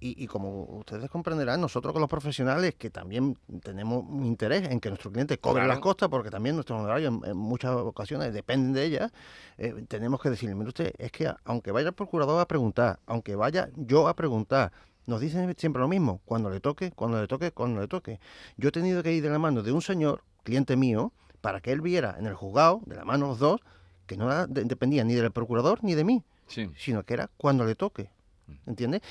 Y, 0.02 0.28
como 0.28 0.64
ustedes 0.64 1.10
comprenderán, 1.10 1.60
nosotros 1.60 1.92
con 1.92 2.00
los 2.00 2.10
profesionales 2.10 2.76
que 2.76 2.90
también 2.90 3.38
tenemos 3.62 4.06
un 4.08 4.26
interés 4.26 4.70
en 4.70 4.80
que 4.80 4.88
nuestro 4.88 5.12
cliente 5.12 5.38
cobre 5.40 5.68
las 5.68 5.80
costas, 5.80 6.08
porque 6.08 6.30
también 6.30 6.56
nuestros 6.56 6.80
honorarios 6.80 7.14
en, 7.26 7.36
muchas 7.36 7.72
ocasiones 7.72 8.34
dependen 8.34 8.72
de 8.72 8.86
ellas, 8.86 9.12
eh, 9.58 9.84
tenemos 9.90 10.22
que 10.22 10.30
decirle, 10.30 10.56
mire 10.56 10.70
usted, 10.70 10.94
es 10.98 11.12
que 11.12 11.30
aunque 11.44 11.74
vaya 11.74 11.90
el 11.90 11.94
procurador 11.94 12.40
a 12.40 12.48
preguntar, 12.48 13.00
aunque 13.08 13.36
vaya 13.36 13.70
yo 13.76 14.08
a 14.08 14.16
preguntar, 14.16 14.72
nos 15.06 15.20
dicen 15.20 15.54
siempre 15.58 15.82
lo 15.82 15.90
mismo, 15.90 16.22
cuando 16.24 16.50
le 16.50 16.62
toque, 16.62 16.92
cuando 16.92 17.20
le 17.20 17.28
toque, 17.28 17.52
cuando 17.52 17.82
le 17.82 17.90
toque. 17.90 18.22
Yo 18.56 18.70
he 18.70 18.72
tenido 18.72 19.04
que 19.04 19.12
ir 19.12 19.22
de 19.22 19.30
la 19.30 19.40
mano 19.40 19.64
de 19.64 19.74
un 19.74 19.82
señor, 19.82 20.24
cliente 20.44 20.78
mío, 20.78 21.12
para 21.42 21.60
que 21.60 21.74
él 21.74 21.82
viera 21.82 22.16
en 22.18 22.26
el 22.26 22.36
juzgado, 22.36 22.82
de 22.86 22.96
la 22.96 23.04
mano 23.04 23.28
los 23.28 23.40
dos, 23.40 23.60
que 24.06 24.16
no 24.16 24.48
dependía 24.48 25.04
ni 25.04 25.14
del 25.14 25.32
procurador 25.32 25.84
ni 25.84 25.94
de 25.94 26.04
mí, 26.04 26.24
sino 26.48 27.04
que 27.04 27.14
era 27.14 27.30
cuando 27.38 27.66
le 27.66 27.76
toque. 27.76 28.10
Mm. 28.48 28.70
¿Entiendes? 28.70 29.02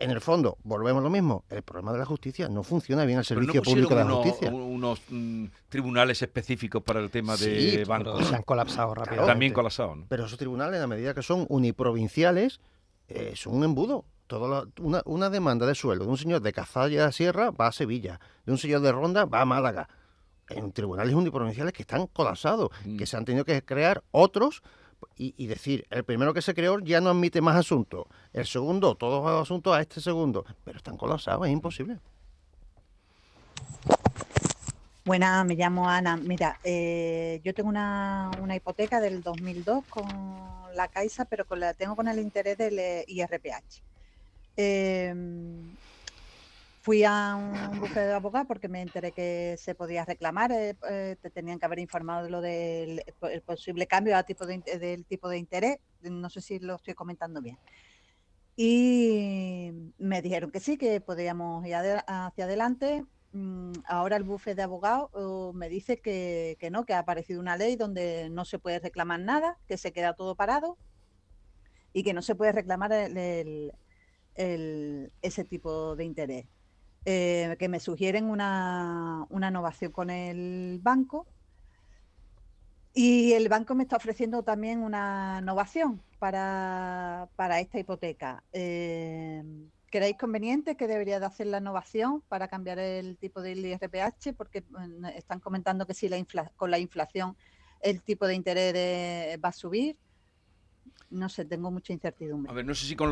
En 0.00 0.10
el 0.10 0.22
fondo, 0.22 0.56
volvemos 0.64 1.02
a 1.02 1.04
lo 1.04 1.10
mismo, 1.10 1.44
el 1.50 1.62
problema 1.62 1.92
de 1.92 1.98
la 1.98 2.06
justicia 2.06 2.48
no 2.48 2.62
funciona 2.62 3.04
bien 3.04 3.18
el 3.18 3.24
servicio 3.24 3.60
público 3.60 3.94
de 3.94 4.02
la 4.02 4.10
justicia. 4.10 4.50
unos 4.50 5.02
mm, 5.10 5.44
tribunales 5.68 6.22
específicos 6.22 6.82
para 6.82 7.00
el 7.00 7.10
tema 7.10 7.36
de 7.36 7.84
bancos. 7.86 8.26
Se 8.26 8.34
han 8.34 8.42
colapsado 8.42 8.94
rápidamente. 8.94 9.30
También 9.30 9.52
colapsado. 9.52 9.98
Pero 10.08 10.24
esos 10.24 10.38
tribunales, 10.38 10.76
en 10.76 10.80
la 10.80 10.86
medida 10.86 11.12
que 11.12 11.22
son 11.22 11.44
uniprovinciales, 11.50 12.60
eh, 13.08 13.34
son 13.36 13.56
un 13.56 13.64
embudo. 13.64 14.06
una, 14.78 15.02
una, 15.04 15.28
demanda 15.28 15.66
de 15.66 15.74
sueldo 15.74 16.06
de 16.06 16.10
un 16.10 16.16
señor 16.16 16.40
de 16.40 16.54
Cazalla 16.54 17.12
Sierra 17.12 17.50
va 17.50 17.66
a 17.66 17.72
Sevilla, 17.72 18.20
de 18.46 18.52
un 18.52 18.58
señor 18.58 18.80
de 18.80 18.92
Ronda 18.92 19.26
va 19.26 19.42
a 19.42 19.44
Málaga. 19.44 19.90
En 20.48 20.72
tribunales 20.72 21.14
uniprovinciales 21.14 21.74
que 21.74 21.82
están 21.82 22.06
colapsados, 22.06 22.70
mm. 22.86 22.96
que 22.96 23.04
se 23.04 23.18
han 23.18 23.26
tenido 23.26 23.44
que 23.44 23.62
crear 23.62 24.02
otros 24.12 24.62
y, 25.16 25.46
decir, 25.46 25.86
el 25.90 26.04
primero 26.04 26.32
que 26.32 26.42
se 26.42 26.54
creó 26.54 26.78
ya 26.78 27.00
no 27.00 27.10
admite 27.10 27.40
más 27.40 27.56
asuntos, 27.56 28.06
el 28.32 28.46
segundo, 28.46 28.94
todos 28.94 29.24
los 29.24 29.42
asuntos 29.42 29.76
a 29.76 29.80
este 29.80 30.00
segundo, 30.00 30.44
pero 30.64 30.78
están 30.78 30.96
colapsados, 30.96 31.46
es 31.46 31.52
imposible. 31.52 31.98
Buenas, 35.04 35.44
me 35.44 35.56
llamo 35.56 35.88
Ana. 35.88 36.16
Mira, 36.16 36.58
eh, 36.62 37.40
yo 37.44 37.52
tengo 37.52 37.68
una, 37.68 38.30
hipoteca 38.54 39.00
del 39.00 39.22
2002 39.22 39.84
con 39.86 40.06
la 40.74 40.88
Caixa, 40.88 41.24
pero 41.24 41.44
con 41.44 41.60
la 41.60 41.74
tengo 41.74 41.96
con 41.96 42.08
el 42.08 42.18
interés 42.18 42.56
del 42.56 43.04
IRPH. 43.06 43.82
Eh, 44.56 45.14
Fui 46.82 47.04
a 47.04 47.36
un 47.36 47.78
bufete 47.78 48.06
de 48.06 48.14
abogados 48.14 48.48
porque 48.48 48.66
me 48.66 48.80
enteré 48.80 49.12
que 49.12 49.56
se 49.58 49.74
podía 49.74 50.06
reclamar, 50.06 50.50
eh, 50.50 50.78
eh, 50.88 51.16
te 51.20 51.28
tenían 51.28 51.58
que 51.58 51.66
haber 51.66 51.78
informado 51.78 52.24
de 52.24 52.30
lo 52.30 52.40
del 52.40 53.04
posible 53.44 53.86
cambio 53.86 54.16
del 54.16 54.24
tipo, 54.24 54.46
de, 54.46 54.62
del 54.78 55.04
tipo 55.04 55.28
de 55.28 55.36
interés, 55.36 55.78
no 56.00 56.30
sé 56.30 56.40
si 56.40 56.58
lo 56.58 56.76
estoy 56.76 56.94
comentando 56.94 57.42
bien. 57.42 57.58
Y 58.56 59.72
me 59.98 60.22
dijeron 60.22 60.50
que 60.50 60.60
sí, 60.60 60.78
que 60.78 61.02
podíamos 61.02 61.66
ir 61.66 61.74
hacia 61.74 62.44
adelante. 62.44 63.04
Mm, 63.32 63.72
ahora 63.86 64.16
el 64.16 64.24
bufete 64.24 64.56
de 64.56 64.62
abogados 64.62 65.10
me 65.54 65.68
dice 65.68 66.00
que, 66.00 66.56
no, 66.72 66.86
que 66.86 66.94
ha 66.94 67.00
aparecido 67.00 67.40
una 67.40 67.58
ley 67.58 67.76
donde 67.76 68.30
no 68.30 68.46
se 68.46 68.58
puede 68.58 68.78
reclamar 68.78 69.20
nada, 69.20 69.58
que 69.68 69.76
se 69.76 69.92
queda 69.92 70.14
todo 70.14 70.34
parado 70.34 70.78
y 71.92 72.04
que 72.04 72.14
no 72.14 72.22
se 72.22 72.34
puede 72.34 72.52
reclamar 72.52 72.90
ese 74.34 75.44
tipo 75.44 75.94
de 75.94 76.04
interés. 76.04 76.46
Eh, 77.06 77.56
que 77.58 77.68
me 77.68 77.80
sugieren 77.80 78.26
una, 78.26 79.26
una 79.30 79.48
innovación 79.48 79.90
con 79.90 80.10
el 80.10 80.80
banco. 80.82 81.26
Y 82.92 83.32
el 83.32 83.48
banco 83.48 83.74
me 83.74 83.84
está 83.84 83.96
ofreciendo 83.96 84.42
también 84.42 84.82
una 84.82 85.38
innovación 85.40 86.02
para, 86.18 87.28
esta 87.58 87.78
hipoteca. 87.78 88.42
Eh, 88.52 89.42
¿Creéis 89.86 90.18
conveniente 90.18 90.76
que 90.76 90.86
debería 90.86 91.20
de 91.20 91.26
hacer 91.26 91.46
la 91.46 91.58
innovación 91.58 92.22
para 92.28 92.48
cambiar 92.48 92.78
el 92.78 93.16
tipo 93.16 93.40
del 93.40 93.64
IRPH? 93.64 94.34
Porque 94.36 94.62
mm, 94.62 95.06
están 95.16 95.40
comentando 95.40 95.86
que 95.86 95.94
si 95.94 96.08
la 96.08 96.22
con 96.56 96.70
la 96.70 96.78
inflación 96.78 97.36
el 97.80 98.02
tipo 98.02 98.26
de 98.26 98.34
interés 98.34 99.38
va 99.42 99.48
a 99.48 99.52
subir 99.52 99.96
no 101.10 101.28
sé, 101.28 101.44
tengo 101.44 101.70
mucha 101.70 101.92
incertidumbre. 101.92 102.50
A 102.50 102.54
ver, 102.54 102.64
no 102.64 102.74
sé 102.74 102.86
si 102.86 102.96
con 102.96 103.10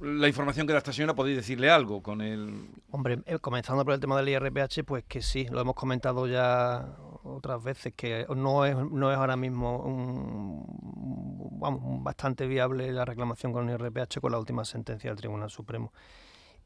la 0.00 0.28
información 0.28 0.66
que 0.66 0.72
da 0.72 0.78
esta 0.78 0.92
señora 0.92 1.14
podéis 1.14 1.36
decirle 1.36 1.70
algo 1.70 2.02
con 2.02 2.20
el... 2.20 2.68
Hombre, 2.90 3.20
eh, 3.26 3.38
comenzando 3.38 3.84
por 3.84 3.94
el 3.94 4.00
tema 4.00 4.16
del 4.16 4.28
IRPH, 4.28 4.84
pues 4.84 5.04
que 5.04 5.22
sí, 5.22 5.46
lo 5.50 5.60
hemos 5.60 5.74
comentado 5.74 6.26
ya 6.26 6.96
otras 7.22 7.62
veces, 7.62 7.94
que 7.94 8.26
no 8.36 8.64
es, 8.64 8.76
no 8.76 9.10
es 9.10 9.16
ahora 9.16 9.36
mismo 9.36 9.78
un, 9.78 11.58
vamos, 11.58 12.02
bastante 12.02 12.46
viable 12.46 12.92
la 12.92 13.04
reclamación 13.04 13.52
con 13.52 13.68
el 13.68 13.80
IRPH 13.80 14.20
con 14.20 14.32
la 14.32 14.38
última 14.38 14.64
sentencia 14.64 15.10
del 15.10 15.18
Tribunal 15.18 15.50
Supremo. 15.50 15.92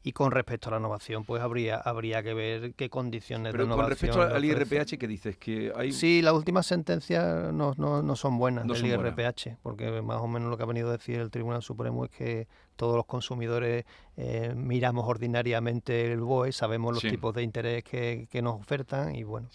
Y 0.03 0.13
con 0.13 0.31
respecto 0.31 0.69
a 0.69 0.71
la 0.71 0.77
innovación, 0.79 1.23
pues 1.25 1.41
habría 1.41 1.77
habría 1.77 2.23
que 2.23 2.33
ver 2.33 2.73
qué 2.73 2.89
condiciones 2.89 3.53
de 3.53 3.63
innovación. 3.63 3.79
con 3.79 3.89
respecto 3.89 4.21
al 4.21 4.43
IRPH, 4.43 4.97
¿qué 4.97 5.07
dices? 5.07 5.37
que 5.37 5.71
hay... 5.75 5.91
Sí, 5.91 6.21
las 6.21 6.33
últimas 6.33 6.65
sentencias 6.65 7.53
no, 7.53 7.73
no, 7.77 8.01
no 8.01 8.15
son 8.15 8.37
buenas 8.37 8.67
del 8.67 8.85
IRPH, 8.85 9.57
porque 9.61 10.01
más 10.01 10.21
o 10.21 10.27
menos 10.27 10.49
lo 10.49 10.57
que 10.57 10.63
ha 10.63 10.67
venido 10.67 10.89
a 10.89 10.93
decir 10.93 11.19
el 11.19 11.29
Tribunal 11.29 11.61
Supremo 11.61 12.05
es 12.05 12.11
que 12.11 12.47
todos 12.75 12.95
los 12.95 13.05
consumidores 13.05 13.85
eh, 14.17 14.53
miramos 14.55 15.07
ordinariamente 15.07 16.11
el 16.11 16.21
BOE, 16.21 16.51
sabemos 16.51 16.93
los 16.93 17.03
tipos 17.03 17.33
de 17.35 17.43
interés 17.43 17.83
que, 17.83 18.27
que, 18.29 18.41
nos 18.41 18.59
ofertan 18.59 19.15
y 19.15 19.23
bueno. 19.23 19.49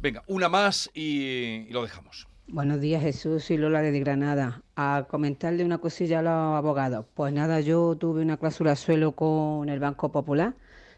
Venga, 0.00 0.24
una 0.26 0.48
más 0.48 0.90
y 0.92 1.68
lo 1.70 1.82
dejamos. 1.82 2.26
Buenos 2.48 2.80
días 2.80 3.02
Jesús 3.02 3.50
y 3.50 3.56
Lola 3.56 3.82
de 3.82 3.98
Granada. 4.00 4.62
A 4.76 5.06
comentarle 5.08 5.64
una 5.64 5.78
cosilla 5.78 6.20
a 6.20 6.22
los 6.22 6.32
abogados. 6.32 7.06
Pues 7.14 7.32
nada, 7.32 7.60
yo 7.60 7.96
tuve 7.96 8.22
una 8.22 8.36
cláusula 8.36 8.76
suelo 8.76 9.12
con 9.12 9.68
el 9.68 9.80
Banco 9.80 10.12
Popular, 10.12 10.54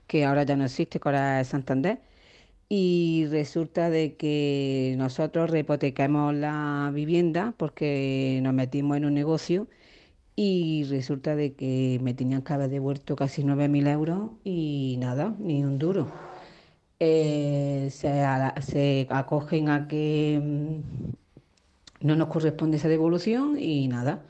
que 0.07 0.25
ahora 0.25 0.43
ya 0.45 0.57
no 0.57 0.65
existe, 0.65 1.01
que 1.01 1.09
ahora 1.09 1.41
es 1.41 1.49
Santander. 1.49 2.01
Y 2.69 3.27
resulta 3.31 3.91
de 3.91 4.17
que 4.17 4.95
nosotros 4.99 5.51
rehipotecamos 5.51 6.35
la 6.35 6.91
vivienda 6.95 7.55
porque 7.59 8.41
nos 8.43 8.55
metimos 8.55 8.97
en 8.97 9.07
un 9.07 9.15
negocio 9.15 9.69
y 10.37 10.85
resulta 10.85 11.37
de 11.37 11.55
que 11.55 12.01
me 12.03 12.15
tenían 12.15 12.43
que 12.43 12.53
haber 12.55 12.71
devuelto 12.71 13.17
casi 13.17 13.43
9.000 13.45 13.89
euros 13.89 14.31
y 14.45 14.97
nada, 15.01 15.35
ni 15.39 15.65
un 15.65 15.79
duro. 15.79 16.13
Eh, 17.01 17.89
se, 17.91 18.23
se 18.63 19.07
acogen 19.11 19.69
a 19.69 19.87
que 19.89 20.41
mm, 20.43 21.26
no 22.01 22.17
nos 22.17 22.29
corresponde 22.29 22.77
esa 22.79 22.89
devolución 22.89 23.59
y 23.59 23.89
nada. 23.89 24.25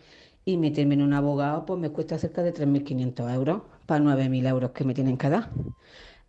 Y 0.45 0.59
meterme 0.59 0.95
en 0.95 1.03
un 1.03 1.13
abogado 1.15 1.67
pues 1.67 1.81
me 1.81 1.91
cuesta 1.91 2.19
cerca 2.19 2.43
de 2.43 2.55
3.500 2.55 3.35
euros 3.35 3.63
para 3.87 4.05
9.000 4.05 4.49
euros 4.49 4.71
que 4.73 4.85
me 4.85 4.95
tienen 4.95 5.17
que 5.19 5.31
dar. 5.31 5.51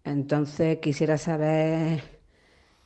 Entonces 0.04 0.80
quisiera 0.80 1.18
saber 1.18 2.02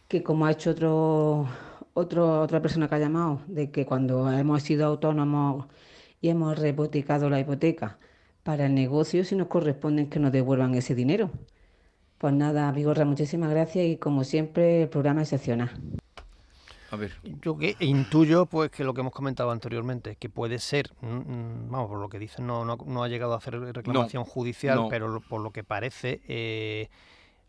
que 0.07 0.23
como 0.23 0.45
ha 0.45 0.51
hecho 0.51 0.71
otro, 0.71 1.47
otro, 1.93 2.41
otra 2.41 2.61
persona 2.61 2.87
que 2.89 2.95
ha 2.95 2.99
llamado, 2.99 3.41
de 3.47 3.71
que 3.71 3.85
cuando 3.85 4.31
hemos 4.31 4.63
sido 4.63 4.85
autónomos 4.87 5.67
y 6.21 6.29
hemos 6.29 6.59
repotecado 6.59 7.29
la 7.29 7.39
hipoteca 7.39 7.99
para 8.43 8.65
el 8.67 8.75
negocio, 8.75 9.23
si 9.23 9.35
nos 9.35 9.47
corresponde 9.47 10.09
que 10.09 10.19
nos 10.19 10.31
devuelvan 10.31 10.75
ese 10.75 10.95
dinero. 10.95 11.31
Pues 12.17 12.33
nada, 12.33 12.71
Vigorra, 12.71 13.05
muchísimas 13.05 13.51
gracias 13.51 13.85
y 13.85 13.97
como 13.97 14.23
siempre 14.23 14.83
el 14.83 14.89
programa 14.89 15.21
excepcional. 15.21 16.00
A 16.91 16.97
ver. 16.97 17.13
Yo 17.41 17.57
que 17.57 17.77
intuyo, 17.79 18.45
pues, 18.45 18.69
que 18.69 18.83
lo 18.83 18.93
que 18.93 18.99
hemos 18.99 19.13
comentado 19.13 19.51
anteriormente, 19.51 20.17
que 20.17 20.29
puede 20.29 20.59
ser, 20.59 20.91
mm, 20.99 21.07
mm, 21.07 21.71
vamos, 21.71 21.89
por 21.89 21.99
lo 21.99 22.09
que 22.09 22.19
dicen, 22.19 22.45
no, 22.45 22.65
no, 22.65 23.03
ha 23.03 23.07
llegado 23.07 23.33
a 23.33 23.37
hacer 23.37 23.59
reclamación 23.59 24.25
judicial, 24.25 24.87
pero 24.89 25.21
por 25.21 25.41
lo 25.41 25.51
que 25.51 25.63
parece, 25.63 26.21
eh, 26.27 26.89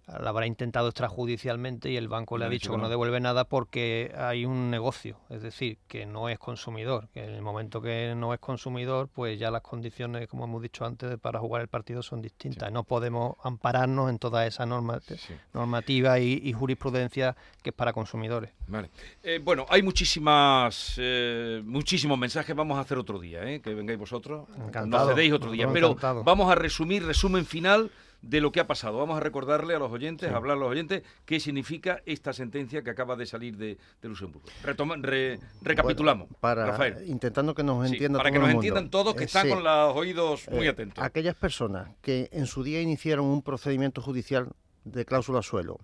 la 0.07 0.31
habrá 0.31 0.47
intentado 0.47 0.89
extrajudicialmente 0.89 1.91
y 1.91 1.97
el 1.97 2.09
banco 2.09 2.37
le 2.37 2.45
ha 2.45 2.49
dicho 2.49 2.73
que 2.73 2.79
no 2.79 2.89
devuelve 2.89 3.21
nada 3.21 3.45
porque 3.45 4.13
hay 4.17 4.45
un 4.45 4.71
negocio, 4.71 5.17
es 5.31 5.43
decir, 5.43 5.79
que 5.87 6.07
no 6.07 6.29
es 6.29 6.39
consumidor, 6.39 7.09
que 7.15 7.25
en 7.25 7.31
el 7.31 7.43
momento 7.43 7.81
que 7.81 8.15
no 8.17 8.35
es 8.35 8.41
consumidor, 8.41 9.09
pues 9.13 9.39
ya 9.39 9.51
las 9.51 9.63
condiciones, 9.63 10.29
como 10.29 10.45
hemos 10.45 10.61
dicho 10.61 10.85
antes, 10.85 11.19
para 11.19 11.39
jugar 11.39 11.63
el 11.63 11.69
partido 11.69 12.03
son 12.03 12.21
distintas. 12.21 12.73
No 12.73 12.85
podemos 12.85 13.37
ampararnos 13.45 14.11
en 14.11 14.19
toda 14.19 14.47
esa 14.47 14.67
norma, 14.67 15.01
normativa 15.55 16.19
y, 16.19 16.53
jurisprudencia 16.53 17.35
que 17.63 17.71
es 17.71 17.75
para 17.75 17.93
consumidores. 17.93 18.51
Vale. 18.67 18.91
Eh, 19.23 19.41
bueno, 19.43 19.67
hay 19.69 19.83
muchísimas, 19.83 20.95
eh, 20.99 21.63
muchísimos 21.65 22.19
mensajes, 22.19 22.55
vamos 22.55 22.77
a 22.79 22.83
hacer 22.83 22.99
otro 22.99 23.19
día, 23.19 23.43
¿eh? 23.45 23.61
que 23.61 23.75
vengáis 23.75 23.99
vosotros, 23.99 24.49
encantado, 24.57 25.07
nos 25.07 25.15
cedéis 25.15 25.33
otro 25.33 25.51
día, 25.51 25.69
pero 25.73 25.97
vamos 26.25 26.51
a 26.51 26.55
resumir, 26.55 27.05
resumen 27.05 27.47
final 27.47 27.91
de 28.23 28.41
lo 28.41 28.53
que 28.53 28.61
ha 28.61 28.67
pasado. 28.67 28.99
Vamos 28.99 29.17
a 29.17 29.21
recordarle 29.21 29.75
a 29.75 29.79
los 29.79 29.91
oyentes, 29.91 30.31
a 30.31 30.37
hablar 30.37 30.57
a 30.57 30.61
los 30.61 30.71
oyentes, 30.71 31.03
qué 31.27 31.41
significa 31.41 32.03
esta 32.07 32.33
sentencia 32.33 32.83
que 32.83 32.91
acaba 32.91 33.17
de 33.17 33.27
salir 33.27 33.57
de, 33.57 33.79
Luxemburgo. 34.03 34.49
recapitulamos, 35.61 36.29
para, 36.41 36.67
Rafael. 36.67 37.09
Intentando 37.09 37.55
que 37.55 37.63
nos 37.63 37.91
entiendan 37.91 38.21
Para 38.21 38.31
que 38.31 38.39
nos 38.39 38.51
entiendan 38.51 38.91
todos, 38.91 39.15
que 39.15 39.23
eh, 39.23 39.27
están 39.27 39.49
con 39.49 39.65
los 39.65 39.97
oídos 39.97 40.49
muy 40.51 40.67
eh, 40.67 40.71
atentos. 40.71 41.05
Aquellas 41.05 41.35
personas 41.35 41.91
que 42.01 42.29
en 42.33 42.47
su 42.47 42.63
día 42.63 42.81
iniciaron 42.81 43.27
un 43.27 43.43
procedimiento 43.43 44.01
judicial 44.01 44.49
de 44.85 45.05
cláusula 45.05 45.43
suelo 45.43 45.79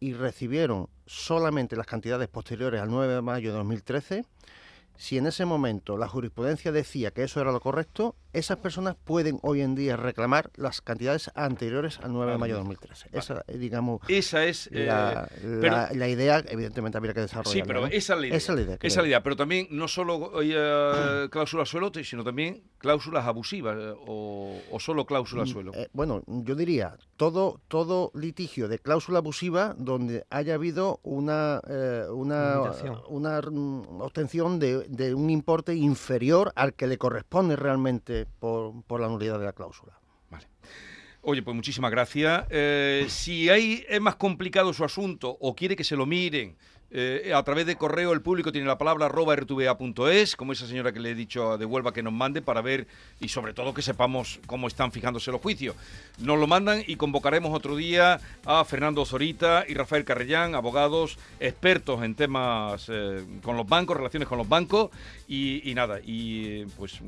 y 0.00 0.14
recibieron 0.14 0.88
solamente 1.06 1.76
las 1.76 1.86
cantidades 1.86 2.28
posteriores 2.28 2.80
al 2.80 2.90
9 2.90 3.14
de 3.14 3.22
mayo 3.22 3.50
de 3.50 3.58
2013, 3.58 4.24
si 4.96 5.18
en 5.18 5.26
ese 5.26 5.44
momento 5.44 5.96
la 5.96 6.08
jurisprudencia 6.08 6.72
decía 6.72 7.12
que 7.12 7.22
eso 7.22 7.40
era 7.40 7.52
lo 7.52 7.60
correcto, 7.60 8.16
esas 8.32 8.58
personas 8.58 8.96
pueden 9.04 9.38
hoy 9.42 9.60
en 9.60 9.74
día 9.74 9.96
reclamar 9.96 10.50
las 10.56 10.80
cantidades 10.80 11.30
anteriores 11.34 11.98
al 12.00 12.12
9 12.12 12.32
de 12.32 12.38
mayo 12.38 12.54
de 12.54 12.60
2013. 12.60 13.08
Esa, 13.12 13.44
eh, 13.46 13.58
digamos, 13.58 14.00
esa 14.08 14.44
es 14.44 14.70
la, 14.72 15.28
eh, 15.30 15.58
pero, 15.60 15.86
la, 15.92 16.08
idea, 16.08 16.42
evidentemente 16.48 16.98
habría 16.98 17.14
que 17.14 17.20
desarrollar. 17.20 17.52
Sí, 17.52 17.62
pero 17.66 17.82
¿no? 17.82 17.86
esa 17.86 18.14
es 18.14 18.20
la 18.20 18.26
idea. 18.26 18.36
Esa 18.36 18.52
es 18.52 18.56
la 18.56 18.62
idea. 18.62 18.74
Esa 18.80 18.86
es 18.86 18.96
la 18.96 19.08
idea, 19.08 19.22
pero 19.22 19.36
también 19.36 19.68
no 19.70 19.88
solo 19.88 20.40
eh, 20.42 21.28
cláusulas 21.30 21.68
suelo, 21.68 21.92
sino 22.02 22.24
también 22.24 22.62
cláusulas 22.78 23.26
abusivas 23.26 23.76
eh, 23.78 23.94
o, 24.06 24.58
o, 24.70 24.80
solo 24.80 25.06
cláusulas 25.06 25.32
Mm, 25.42 25.46
suelo. 25.46 25.72
Eh, 25.74 25.88
bueno, 25.92 26.22
yo 26.26 26.54
diría 26.54 26.96
todo 27.16 27.60
todo 27.68 28.10
litigio 28.14 28.68
de 28.68 28.78
cláusula 28.78 29.18
abusiva 29.18 29.74
donde 29.78 30.26
haya 30.30 30.54
habido 30.54 31.00
una 31.02 31.60
eh, 31.68 32.06
una, 32.10 32.60
una 33.08 33.38
obtención 34.00 34.58
de, 34.58 34.86
de, 34.88 35.14
un 35.14 35.30
importe 35.30 35.74
inferior 35.74 36.52
al 36.56 36.74
que 36.74 36.86
le 36.86 36.98
corresponde 36.98 37.56
realmente 37.56 38.21
por, 38.26 39.00
la 39.00 39.08
nulidad 39.08 39.38
de 39.38 39.46
la 39.46 39.52
cláusula. 39.52 39.98
Oye, 41.24 41.40
pues 41.42 41.54
muchísimas 41.54 41.92
gracias. 41.92 42.46
Eh, 42.50 43.06
si 43.08 43.48
hay, 43.48 43.84
es 43.88 44.00
más 44.00 44.16
complicado 44.16 44.72
su 44.72 44.84
asunto 44.84 45.36
o 45.40 45.54
quiere 45.54 45.76
que 45.76 45.84
se 45.84 45.94
lo 45.94 46.04
miren, 46.04 46.56
eh, 46.94 47.32
a 47.34 47.42
través 47.42 47.64
de 47.64 47.76
correo 47.76 48.12
el 48.12 48.20
público 48.20 48.52
tiene 48.52 48.66
la 48.66 48.76
palabra 48.76 49.06
arroba 49.06 49.34
rtva.es, 49.34 50.36
como 50.36 50.52
esa 50.52 50.66
señora 50.66 50.92
que 50.92 51.00
le 51.00 51.12
he 51.12 51.14
dicho 51.14 51.56
de 51.56 51.64
Huelva 51.64 51.94
que 51.94 52.02
nos 52.02 52.12
mande 52.12 52.42
para 52.42 52.60
ver 52.60 52.86
y 53.18 53.28
sobre 53.28 53.54
todo 53.54 53.72
que 53.72 53.80
sepamos 53.80 54.40
cómo 54.46 54.68
están 54.68 54.92
fijándose 54.92 55.30
los 55.30 55.40
juicios. 55.40 55.74
Nos 56.18 56.38
lo 56.38 56.46
mandan 56.46 56.82
y 56.86 56.96
convocaremos 56.96 57.54
otro 57.54 57.76
día 57.76 58.20
a 58.44 58.64
Fernando 58.66 59.06
Zorita 59.06 59.64
y 59.66 59.72
Rafael 59.72 60.04
Carrellán, 60.04 60.54
abogados 60.54 61.18
expertos 61.40 62.02
en 62.02 62.14
temas 62.14 62.90
eh, 62.92 63.24
con 63.42 63.56
los 63.56 63.66
bancos, 63.66 63.96
relaciones 63.96 64.28
con 64.28 64.36
los 64.36 64.48
bancos 64.48 64.90
y 65.26 65.72
nada, 65.74 65.98
y 66.04 66.66
pues 66.76 67.00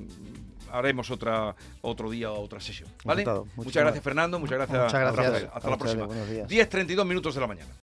haremos 0.79 1.11
otra 1.11 1.55
otro 1.83 2.11
día 2.11 2.31
otra 2.33 2.61
sesión. 2.61 2.91
¿Vale? 3.05 3.25
Muchas 3.57 3.83
gracias 3.83 4.05
Fernando, 4.05 4.39
muchas 4.39 4.59
gracias, 4.59 4.83
muchas 4.83 5.01
gracias 5.01 5.27
Rafael. 5.27 5.51
Hasta 5.53 5.71
la 5.71 5.79
próxima. 5.79 6.07
10.32 6.07 7.05
minutos 7.05 7.35
de 7.35 7.41
la 7.41 7.47
mañana. 7.47 7.75